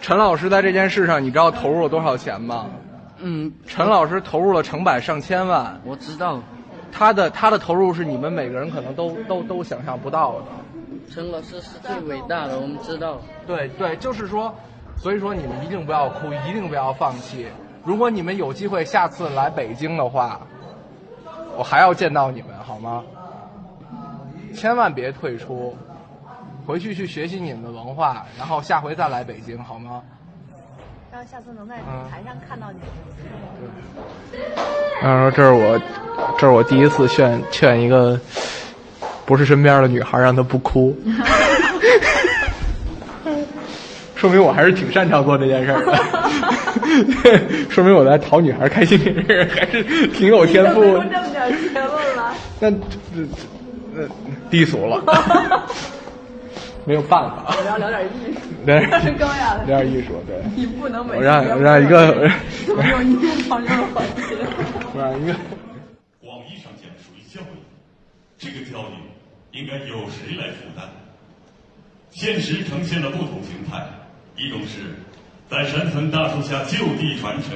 [0.00, 2.66] 陈老师在这件事上，你知道投入了多少钱吗？
[3.18, 3.52] 嗯。
[3.66, 5.80] 陈老师投入了成百上千万。
[5.84, 6.40] 我知道。
[6.90, 10.44] 他的他的投入是你们每个人可能都都都想象不到的。
[11.10, 13.18] 陈老师是最伟大的，我们知道。
[13.46, 14.54] 对对，就是说，
[14.96, 17.46] 所以说你们一定不要哭，一定不要放弃。
[17.84, 20.40] 如果你们有机会下次来北京的话，
[21.56, 23.02] 我还要见到你们，好吗？
[24.54, 25.76] 千万别退出，
[26.66, 30.02] 回去去学习你们的文化，然后下回再来北京，好吗？
[31.10, 31.76] 让下次能在
[32.10, 32.78] 台上看到你。
[35.02, 35.78] 然后这是我，
[36.38, 38.18] 这是我第一次劝劝一个
[39.24, 40.96] 不是身边的女孩让她不哭，
[44.14, 45.96] 说明我还是挺擅长做这件事儿的，
[47.70, 50.82] 说明我在讨女孩开心这事还是挺有天赋。
[50.82, 51.38] 这么点结
[51.80, 52.34] 论了？
[52.60, 52.76] 那这
[53.94, 54.08] 这
[54.50, 55.02] 低俗了，
[56.84, 57.54] 没有办法。
[57.58, 58.40] 我要聊点艺术。
[58.64, 58.80] 对，
[59.18, 59.64] 高雅的。
[59.64, 60.36] 聊点艺术，对。
[60.54, 62.30] 你不能每我让让一个。
[62.68, 64.22] 我用音乐旁边的环节。
[64.94, 65.32] 我让一个。
[66.20, 67.44] 广义上讲属于教育，
[68.38, 68.92] 这个教育
[69.52, 70.88] 应该由谁来负担？
[72.10, 73.86] 现实呈现了不同形态，
[74.36, 74.96] 一种是
[75.48, 77.52] 在山村大树下就地传承，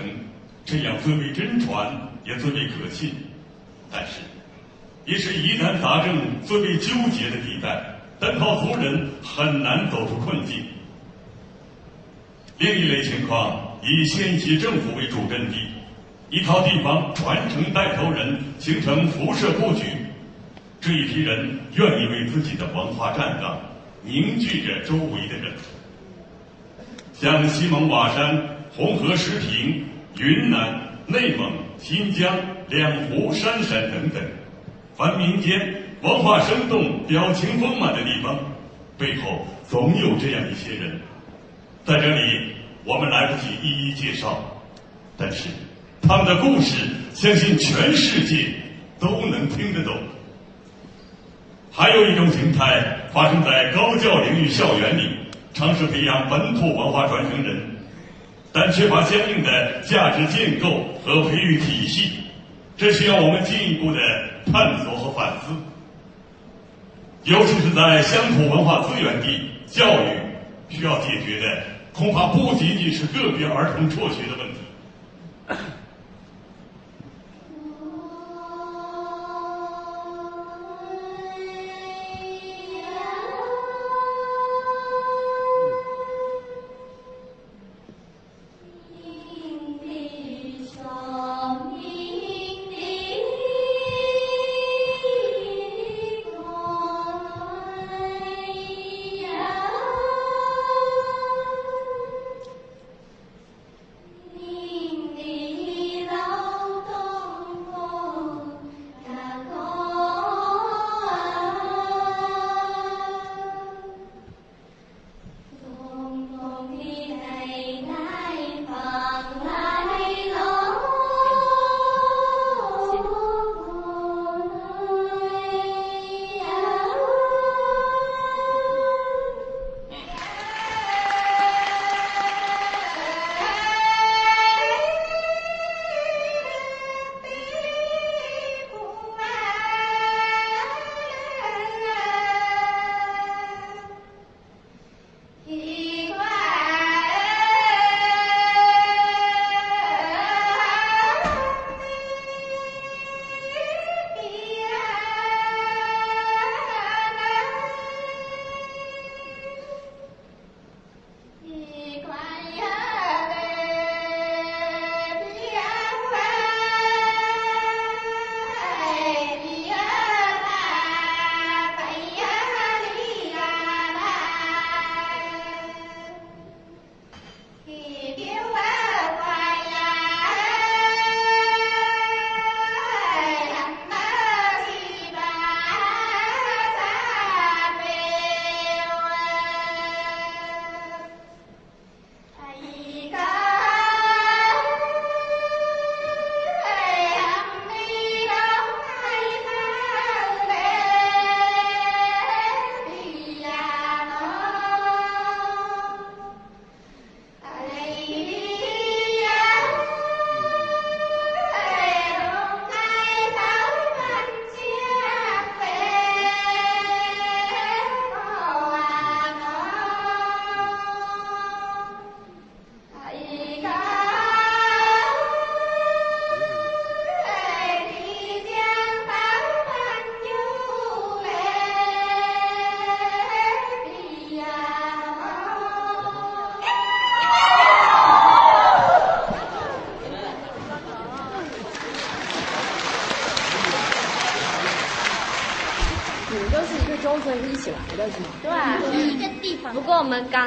[0.64, 1.90] 这样最为真传，
[2.24, 3.12] 也最为可信。
[3.90, 4.20] 但是，
[5.04, 7.82] 也是疑难杂症最为纠结的地带，
[8.18, 10.64] 单靠族人很难走出困境。
[12.58, 15.68] 另一类情况，以县级政府为主阵地，
[16.30, 19.84] 依靠地方传承带头人形成辐射布局，
[20.80, 23.58] 这一批人愿意为自己的文化站岗，
[24.04, 25.52] 凝聚着周围的人。
[27.12, 29.84] 像西蒙瓦山、红河石坪、
[30.18, 32.36] 云南、内蒙、新疆、
[32.68, 34.22] 两湖、山陕等等，
[34.96, 38.38] 凡民间文化生动、表情丰满的地方，
[38.98, 41.00] 背后总有这样一些人。
[41.84, 42.52] 在这里，
[42.84, 44.44] 我们来不及一一介绍，
[45.16, 45.48] 但是
[46.02, 46.76] 他们的故事，
[47.14, 48.52] 相信全世界
[49.00, 49.96] 都能听得懂。
[51.76, 55.10] 还有一种形态发生在高教领域校园里，
[55.52, 57.54] 尝试培养本土文化传承人，
[58.50, 62.12] 但缺乏相应的价值建构和培育体系，
[62.78, 64.00] 这需要我们进一步的
[64.50, 65.54] 探索和反思。
[67.24, 70.16] 尤其是在乡土文化资源地，教育
[70.70, 71.62] 需要解决的。
[71.92, 75.62] 恐怕不仅仅是个别儿童辍学的问题。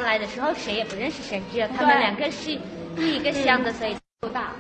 [0.10, 2.58] 来的时候谁也不认识谁，只有他们两个是
[2.96, 4.54] 第一个乡的，所以多大？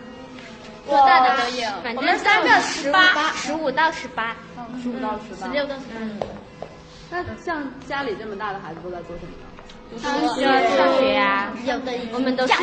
[0.85, 4.35] 多大的都有，反我正们三个十18十五到十八，
[4.79, 6.27] 十五到十八，十六到十八。
[7.09, 9.45] 那像家里这么大的孩子都在做什么呢？
[9.97, 10.45] 上学
[10.77, 12.53] 上学啊，有的我们都是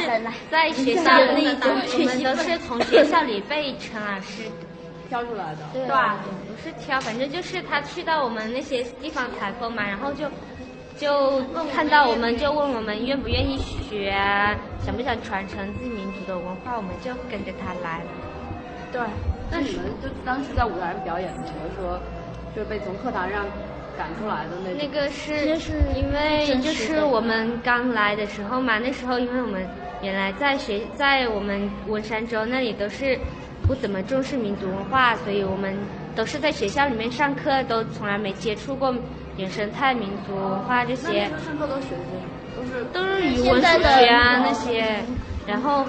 [0.48, 4.44] 在学校里，我们都是从学校里被陈老师
[5.08, 5.66] 挑出来的。
[5.72, 10.30] 对，不是挑，反正就是他去到我们那些地方采风嘛，然后就
[10.98, 11.42] 就
[11.72, 18.10] 看到我们就问我们愿不愿意学啊，想不想传承自己民族的文化，我们就跟着他来了。
[18.90, 19.00] 对，
[19.50, 22.00] 那你们就当时在舞台上表演，除了说
[22.54, 23.44] 就是被从课堂上
[23.98, 25.34] 赶出来的那种，那个是
[25.94, 29.66] 因为就是我们刚来的时候嘛，那时候因为我们
[30.00, 33.18] 原来在学在我们文山州那里都是
[33.66, 35.76] 不怎么重视民族文化，所以我们
[36.14, 38.94] 都是在学校里面上课，都从来没接触过
[39.36, 41.30] 原生态民族文化这些。
[41.30, 41.36] 都
[41.80, 41.94] 是？
[42.56, 45.04] 都是都是语文、数学啊那些。
[45.46, 45.84] 然后，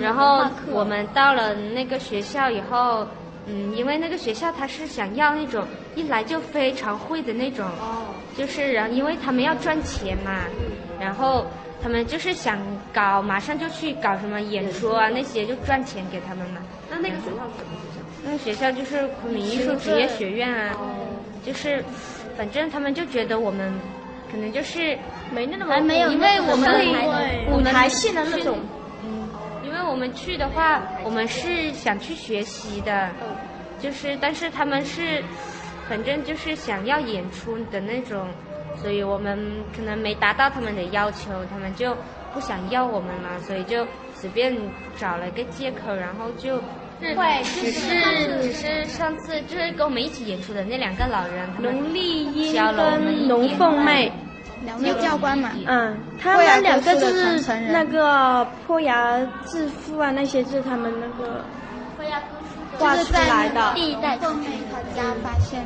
[0.00, 3.06] 然后我们到了那个学校以后，
[3.46, 7.66] 嗯，因为那个学校他是想要那种一来就非常会的那种，
[8.38, 10.44] 就是然后因为他们要赚钱嘛，
[10.98, 11.46] 然后
[11.82, 12.58] 他们就是想
[12.90, 16.62] 搞马上就去搞什么演出啊那些就赚钱给他们嘛。
[16.88, 18.00] 那那个学校是什么学校？
[18.24, 20.74] 那个学校就是昆明艺术职业学院啊，
[21.44, 21.84] 就是
[22.36, 23.72] 反正他们就觉得我们
[24.30, 24.98] 可能就是
[25.30, 26.70] 没那么还没有，因为我们
[27.48, 28.58] 舞台性的那种。
[29.04, 29.28] 嗯
[29.64, 33.10] 因为我们去的话，我们是想去学习的，
[33.78, 35.22] 就是但是他们是，
[35.88, 38.26] 反正就是想要演出的那种，
[38.76, 41.96] 所以我们可能没达到他们的要求，他们就
[42.34, 44.54] 不想要我们了，所以就随便
[44.98, 46.60] 找了个借口，然后就
[47.14, 54.12] 会只是只是上次就是跟我们一起演出的那两个老人，他们龙丽英跟龙凤妹。
[54.64, 57.40] 两位教官嘛，嗯，他们两个就是
[57.72, 61.44] 那个破牙致富啊，那些就是他们那个
[62.78, 63.72] 画出来的。
[63.74, 65.64] 第一代凤妹她家发现。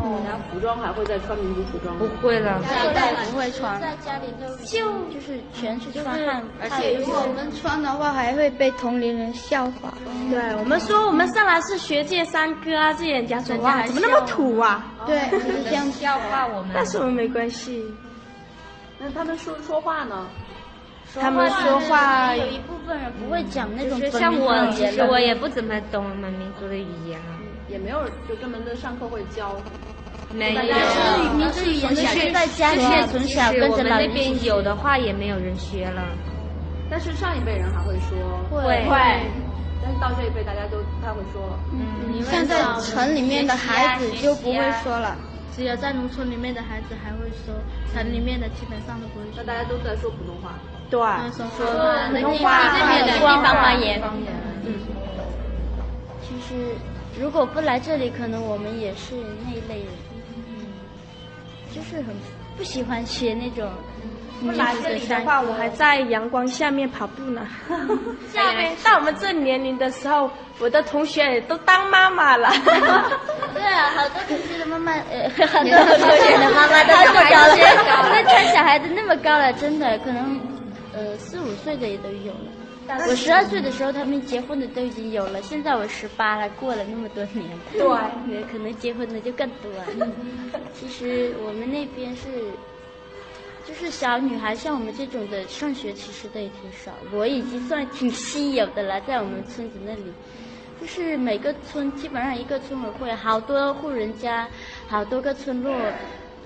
[0.00, 1.98] 哦，然后服装还会再穿民族服装？
[1.98, 9.92] 不会了，下一代不会穿，在家里都就就是全是穿汉服，而且如果我们穿的话，还会被同龄人笑话。
[10.30, 14.84] 对我们说，我们上来是学界三哥啊，这些人家说哇，怎么那么土啊？
[15.06, 16.70] 对，就是这样笑话我们。
[16.74, 17.84] 但是我们没关系。
[18.98, 20.26] 那他们说说话呢？
[21.18, 27.32] 他们说话有一部分人不会讲那种像我，其实我也不怎么懂我们民族的语言啊。
[27.68, 29.54] 也没有就专门的上课会教。
[30.30, 30.62] 没有。
[31.36, 36.02] 民族语言是在家里面从小跟着老那边有的话也没有人学了。
[36.90, 38.18] 但是上一辈人还会说。
[38.50, 38.62] 会。
[38.88, 38.96] 会。
[39.80, 41.58] 但是到这一辈大家都不太会说了。
[41.72, 42.22] 嗯。
[42.24, 45.16] 现在城里面的孩子就不会说了。
[45.56, 47.54] 只有在农村里面的孩子还会说，
[47.92, 49.34] 城里面的基本上都不会说。
[49.36, 50.54] 那大家都在说普通话。
[50.88, 51.00] 对。
[51.32, 54.00] 说普通话，这边的地方方言。
[54.00, 54.32] 方言。
[54.64, 54.74] 嗯。
[56.22, 56.76] 其实，
[57.20, 59.14] 如果不来这里，可能我们也是
[59.44, 59.92] 那一类人。
[60.36, 60.66] 嗯。
[61.74, 62.14] 就是很
[62.56, 63.70] 不喜欢学那种。
[64.40, 67.44] 不来这里的话，我还在阳光下面跑步呢。
[68.32, 72.48] 下面到我们这年龄的时候，我的同学都当妈妈了。
[73.52, 77.56] 对啊，好多同学的妈妈，呃，很多同学的妈妈都这么高了。
[78.12, 80.40] 那看小孩子那么高了，真的可能，
[80.92, 82.52] 呃，四五岁的也都有了。
[83.08, 85.42] 我十二岁的时候，他们结婚的都已经有了。
[85.42, 89.70] 现在我十八了，过了那么多年，对，可能结婚的就更多。
[90.74, 92.28] 其实我们那边是。
[93.66, 100.04] 就是小女孩像我们这种的上学其实的也挺少，我已经算挺稀有的了，在我们村子那里，
[100.80, 104.48] 就是每个村基本上一个村委会，好多户人家，
[104.86, 105.76] 好多个村落，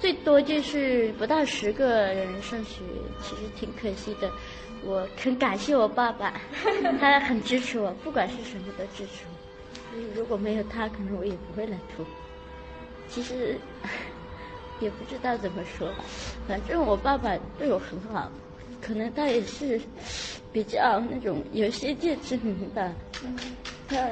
[0.01, 2.81] 最多就是不到十个人上学，
[3.23, 4.29] 其实挺可惜的。
[4.85, 6.41] 我很感谢我爸爸，
[7.01, 10.01] 他很支持我，不管是什么都支持我。
[10.15, 12.05] 如果没有他，可能我也不会来读。
[13.09, 13.59] 其实。
[14.81, 15.89] 也不知道怎么说，
[16.49, 18.29] 反正我爸爸对我很好，
[18.81, 19.81] 可能他也是
[20.53, 22.93] 比较那种有先见之明吧，
[23.87, 24.09] 他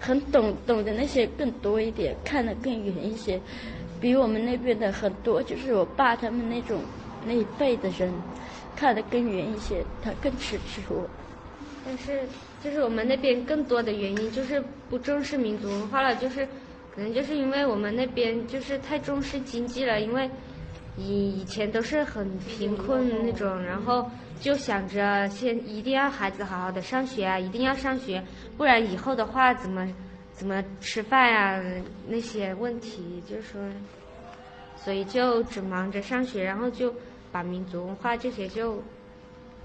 [0.00, 3.40] 很懂懂得那些更多一点，看得更远一些，
[4.00, 6.80] 比我们那边的很多，就是我爸他们那种
[7.24, 8.12] 那一辈的人
[8.78, 11.08] 看得更远一些，他更支持我。
[11.84, 12.22] 但是
[12.62, 16.46] 就是我们那边更多的原因就是不重视民族文化了，就是。
[16.94, 20.28] 可能就是因为我们那边就是太重视经济了，因为
[20.96, 24.10] 以以前都是很贫困那种，然后
[24.40, 28.20] 就想着先一定要孩子好好的上学啊，一定要上学，
[28.56, 29.86] 不然以后的话怎么
[30.32, 31.62] 怎么吃饭啊
[32.08, 33.60] 那些问题，就是说，
[34.74, 36.92] 所以就只忙着上学，然后就
[37.32, 38.82] 把民族文化这些就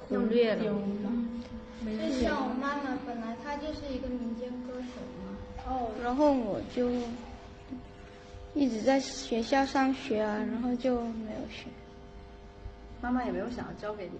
[0.07, 0.63] 忽略了。
[0.63, 5.35] 就像我妈妈本来她就是一个民间歌手嘛，
[5.67, 6.89] 哦，然后我就
[8.53, 11.65] 一直在学校上学啊，然后就没有学。
[13.01, 14.11] 妈妈也没有想要教给你。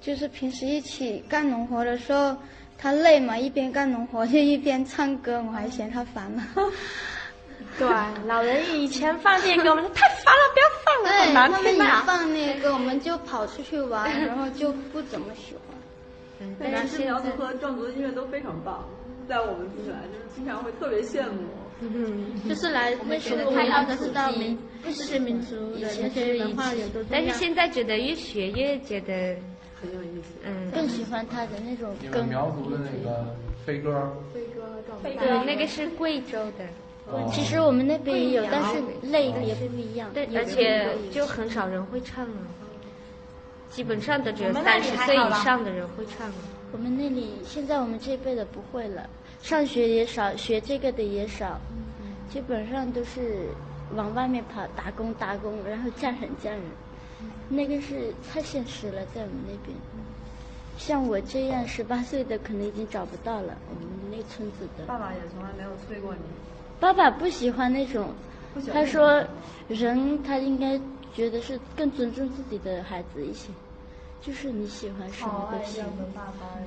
[0.00, 2.34] 就是平时一起干农活的时候，
[2.78, 6.42] 她累嘛，一边干农活就一边唱歌，我还嫌她烦了。
[7.78, 7.88] 对，
[8.26, 12.02] 老人以前放这个，我们说太烦了，不要放了，对，好难他们一听啊。
[12.06, 15.62] 放那个，我们就跑出去玩，然后就不怎么喜欢。
[16.70, 18.84] 男士苗族和壮族的音乐都非常棒，
[19.28, 21.38] 在我们听起来就是经常会特别羡慕。
[22.48, 29.36] 就是来那时候看到都知道民这些民族的那些文化有多重要但是现在觉得越学越觉得
[29.80, 30.38] 很有意思。
[30.44, 33.34] 嗯，更喜欢他的那种你们更苗族的那个
[33.66, 36.64] 飞歌，飞歌壮族对，那个是贵州的。
[37.06, 38.80] 哦其实我们那边也有，但是
[39.10, 40.08] 类哦也不一样。
[40.14, 42.36] 对，而且就很少人会唱了，
[43.70, 46.34] 基本上都只有三十岁以上的人会唱了。
[46.72, 49.08] 我们那里现在我们这辈的不会了，
[49.42, 51.60] 上学也少，学这个的也少，
[52.30, 53.48] 基本上都是
[53.94, 56.62] 往外面跑打工打工，然后嫁人嫁人，
[57.48, 59.76] 那个是太现实了，在我们那边。
[60.78, 63.54] 像我这样十八岁的，可能已经找不到了。
[63.68, 66.20] 我们那村子的爸爸也从来没有催过你。
[66.82, 68.12] 爸爸不喜欢那种
[68.72, 69.22] 他说
[69.68, 70.76] 人他应该
[71.14, 73.50] 觉得是更尊重自己的孩子一些，
[74.20, 75.84] 就是你喜欢什么都行。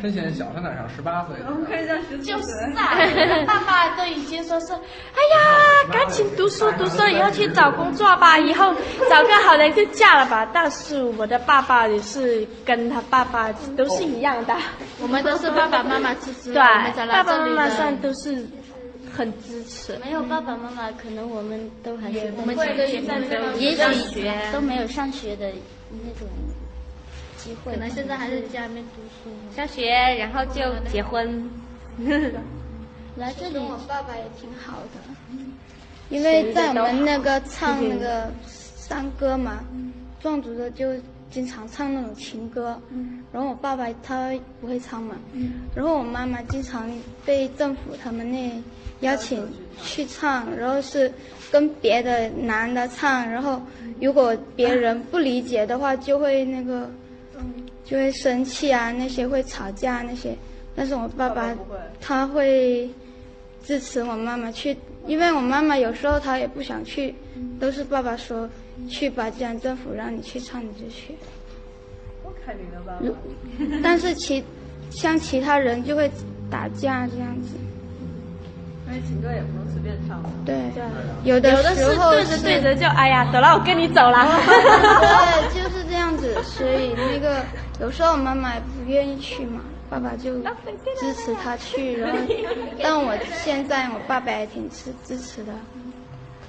[0.02, 1.36] 真显小，他哪上十八岁？
[1.68, 2.74] 可以像十四就是岁。
[2.76, 2.96] 啊，
[3.46, 8.74] 爸爸都已经说是，哎呀，赶紧读书读书，以后去找工作吧，以后
[9.10, 10.50] 找个好人就嫁了吧。
[10.54, 14.56] 但是我的爸爸也是跟他爸爸都是一样的，
[15.02, 18.48] 我们都是爸爸妈妈支持对，我们才来爸爸这里的妈妈上都是
[19.16, 19.98] 很支持。
[20.00, 25.52] 没有爸爸妈妈，可能我们都还是我们几个现在都也上许学都没有上学的
[25.92, 26.28] 那种
[27.38, 27.72] 机会。
[27.72, 29.36] 可能现在还是家里面读书。
[29.56, 29.90] 上学，
[30.20, 30.62] 然后就
[30.92, 31.50] 结婚。
[33.16, 35.00] 来这里，我爸爸也挺好的，
[36.10, 39.64] 因为在我们那个唱那个山歌嘛，
[40.20, 40.94] 壮族的就
[41.32, 42.78] 经常唱那种情歌，
[43.32, 45.16] 然后我爸爸他不会唱嘛，
[45.74, 46.92] 然后我妈妈经常
[47.26, 48.62] 被政府他们那
[49.02, 49.46] 邀请
[49.82, 51.12] 去唱，然后是
[51.52, 53.62] 跟别的男的唱，然后
[54.02, 56.90] 如果别人不理解的话，就会那个
[57.84, 60.36] 就会生气啊，那些会吵架那些，
[60.76, 61.56] 但是我爸爸
[62.00, 62.90] 他会
[63.64, 64.76] 支持我妈妈去，
[65.08, 67.14] 因为我妈妈有时候她也不想去，
[67.60, 68.50] 都是爸爸说
[68.90, 71.16] 去吧，既然政府让你去唱你就去。
[72.24, 73.80] 多开明的爸爸。
[73.84, 74.44] 但是其
[74.90, 76.10] 像其他人就会
[76.50, 77.65] 打架这样子，因
[78.96, 80.30] 为情歌也不能随便唱的。
[80.46, 80.56] 对，
[81.24, 84.26] 有的有的是时候对着对着就哎呀，走了，我跟你走了。
[84.26, 87.44] 对， 就是这样子，所以那个
[87.82, 92.18] 有时候我妈妈也不愿意去嘛，爸爸就支持他去，然后，
[92.82, 95.52] 但我现在我爸爸也挺支支持的。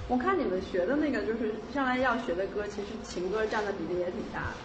[0.09, 4.57] 我看你们学的那个就是将来要学的歌，其实情歌占的比例也挺大的。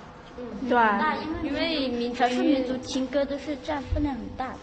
[0.69, 4.59] 对大，因为民少数民族情歌都是占分量很大的。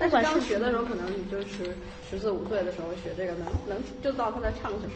[0.00, 1.76] 但是不管是刚学的时候，可能你就是
[2.10, 4.92] 十四五岁的时候学这个，能能就知道他在唱什么。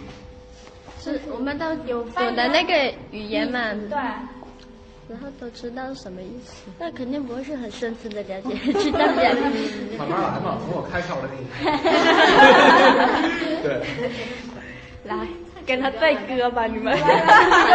[1.00, 3.72] 是我们都有懂的那个语言嘛？
[3.90, 3.98] 对。
[5.06, 6.54] 然后都知道是什么意思。
[6.78, 9.34] 那肯定不会是很深层的了解， 知道的。
[9.98, 11.44] 慢慢来嘛，等我开窍了给你。
[13.62, 13.84] 对，
[15.04, 15.14] 来，
[15.66, 16.96] 跟他对歌吧，你们。
[16.96, 16.98] 我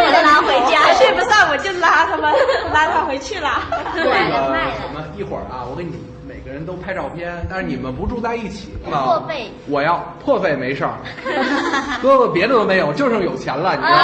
[0.10, 2.34] 就拉回家去不上我就拉他们，
[2.74, 3.62] 拉他回去了。
[3.94, 5.92] 这个我们一会儿啊，我给你
[6.60, 8.92] 人都拍照片，但是你们不住在一起啊。
[9.06, 10.96] 破费我要破费没事儿，
[12.04, 14.04] 哥哥别的都没有，就剩有钱了，你知道吗？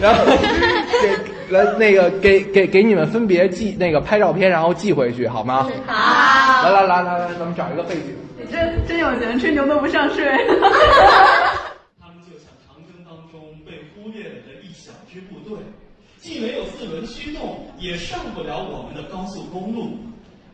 [0.00, 5.68] 然后给来那个给给给你们分别寄那个拍照片，然后寄回去好吗？
[5.86, 8.16] 好来来来来来，咱们找一个背景。
[8.38, 10.24] 你真真有钱，吹牛都不上税。
[12.00, 15.58] 他们就像长征当中被忽略了的一小支部队，
[16.20, 19.98] 既没有四轮驱动，也上不了我们的高速公路，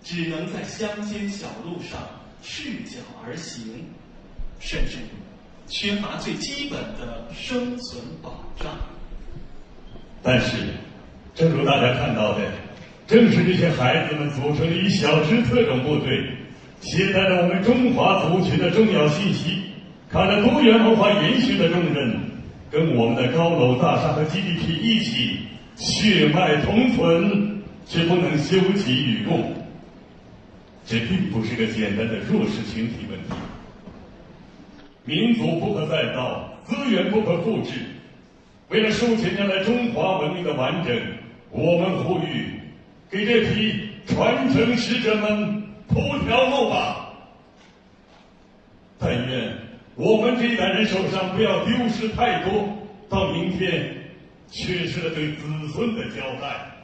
[0.03, 1.99] 只能在乡间小路上
[2.41, 3.85] 赤脚而行，
[4.61, 4.99] 甚至
[5.67, 8.71] 缺乏最基本的生存保障。
[10.23, 10.57] 但是，
[11.35, 12.45] 正如大家看到的，
[13.09, 16.37] 正是这些孩子们组成了一小支特种部队，
[16.81, 19.63] 携带着我们中华族群的重要信息，
[20.09, 22.21] 扛着多元文化延续的重任，
[22.71, 25.41] 跟我们的高楼大厦和 GDP 一起
[25.77, 29.55] 血脉同存，却不能休戚与共。
[30.87, 33.35] 这并不是个简单的弱势群体问题。
[35.05, 37.73] 民族不可再造，资源不可复制。
[38.69, 41.01] 为了数千年来中华文明的完整，
[41.51, 42.61] 我们呼吁，
[43.11, 47.13] 给这批传承使者们铺条路吧。
[48.99, 49.53] 但愿
[49.95, 52.69] 我们这一代人手上不要丢失太多，
[53.09, 53.89] 到明天
[54.51, 55.43] 缺失了对子
[55.75, 56.76] 孙的交代。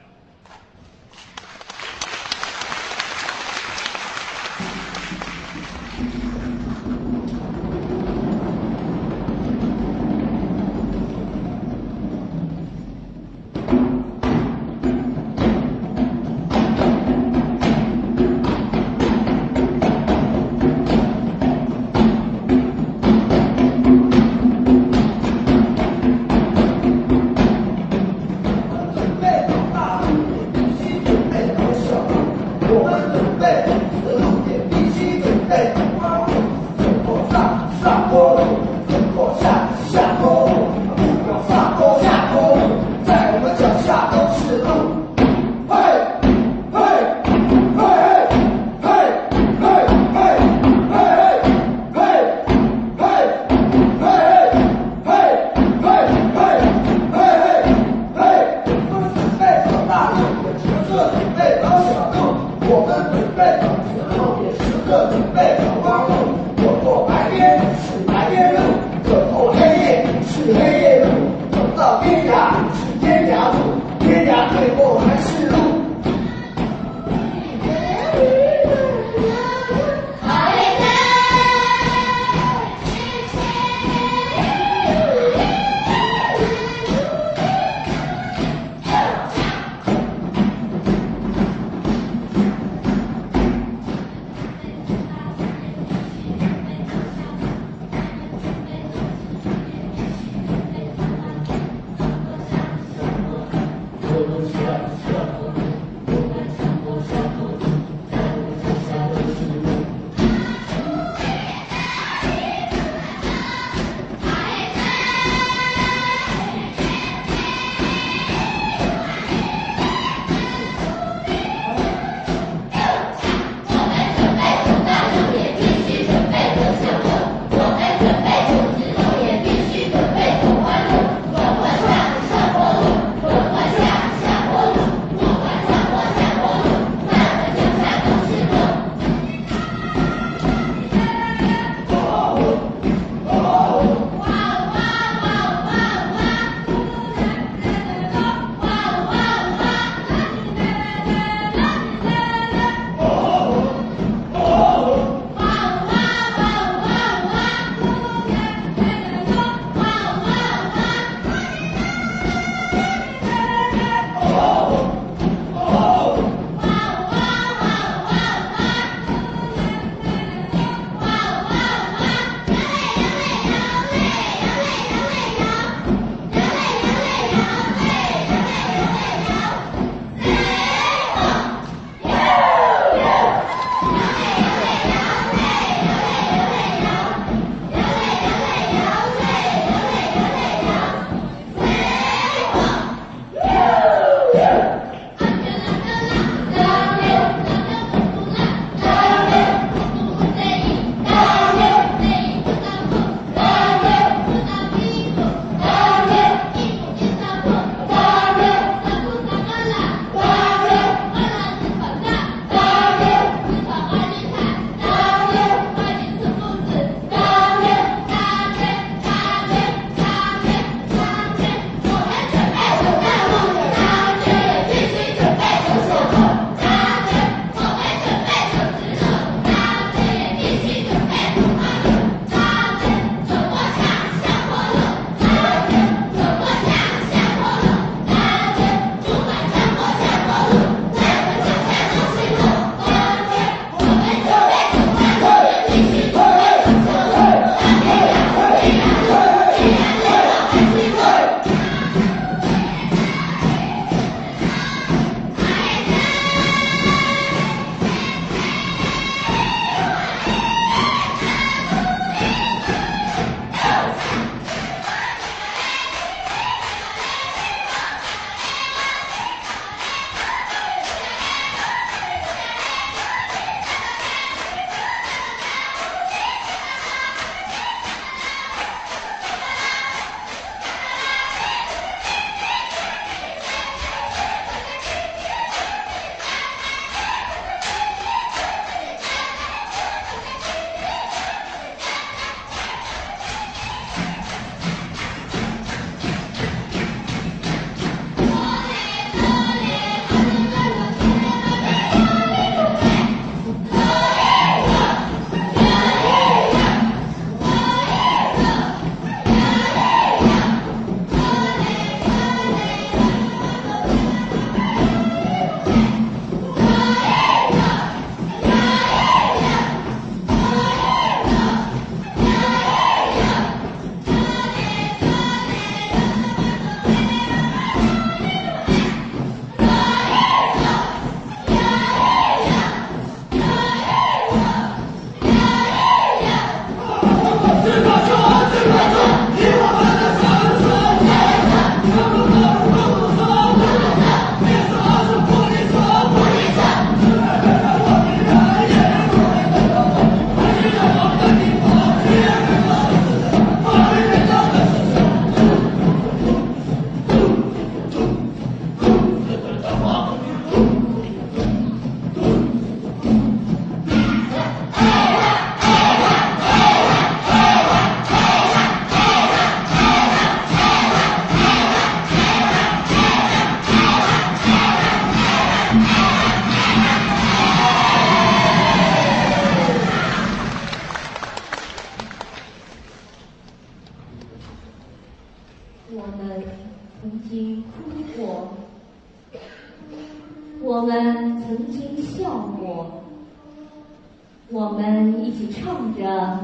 [394.62, 396.38] 我们一起唱着，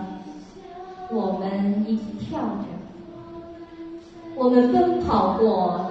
[1.09, 2.64] 我们一起跳着，
[4.35, 5.89] 我们奔跑过，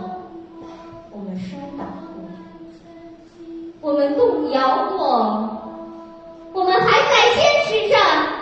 [1.10, 2.26] 我们摔倒过，
[3.80, 5.72] 我们动摇过，
[6.52, 7.96] 我们还在坚持着，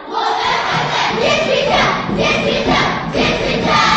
[0.09, 0.25] 我们
[0.65, 1.71] 还在坚持着，
[2.17, 2.71] 坚持着，
[3.13, 3.94] 坚持着。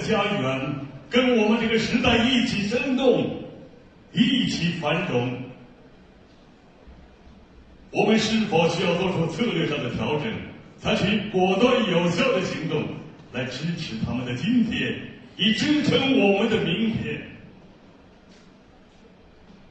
[0.00, 0.74] 家园
[1.08, 3.42] 跟我们这个时代一起生动，
[4.12, 5.38] 一起繁荣？
[7.92, 10.32] 我们是否需要做出策略上的调整，
[10.78, 12.84] 采取果断有效的行动，
[13.32, 14.96] 来支持他们的今天，
[15.36, 17.20] 以支撑我们的明天？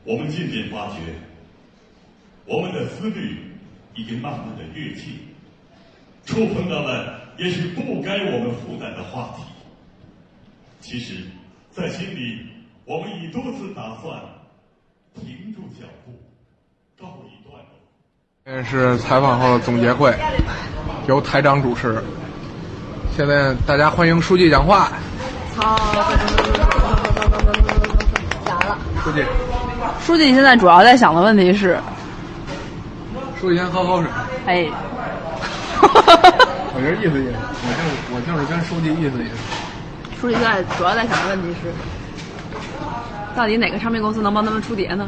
[0.03, 0.95] 我们渐渐发觉，
[2.45, 3.38] 我们的思虑
[3.95, 5.13] 已经慢慢的跃进，
[6.25, 9.43] 触碰到了也许不该我们负担的话题。
[10.82, 11.15] 其实，
[11.71, 12.39] 在心里，
[12.86, 14.17] 我们已多次打算
[15.13, 16.13] 停住脚步，
[16.97, 17.71] 告一段落。
[18.45, 20.17] 这是采访后的总结会，
[21.07, 22.01] 由台长主持。
[23.15, 24.89] 现在大家欢迎书记讲话。
[25.55, 25.77] 好，
[28.45, 28.77] 讲了。
[29.03, 29.25] 书记，
[30.01, 31.77] 书记现在主要在想的问题是，
[33.39, 34.09] 书记先喝口水。
[34.45, 34.65] 哎，
[35.82, 39.36] 我这意思意思，我就是我就是跟书记意思意思。
[40.28, 41.72] 现在主要在想的问题是，
[43.36, 45.07] 到底哪个唱片公司能帮他们出碟呢？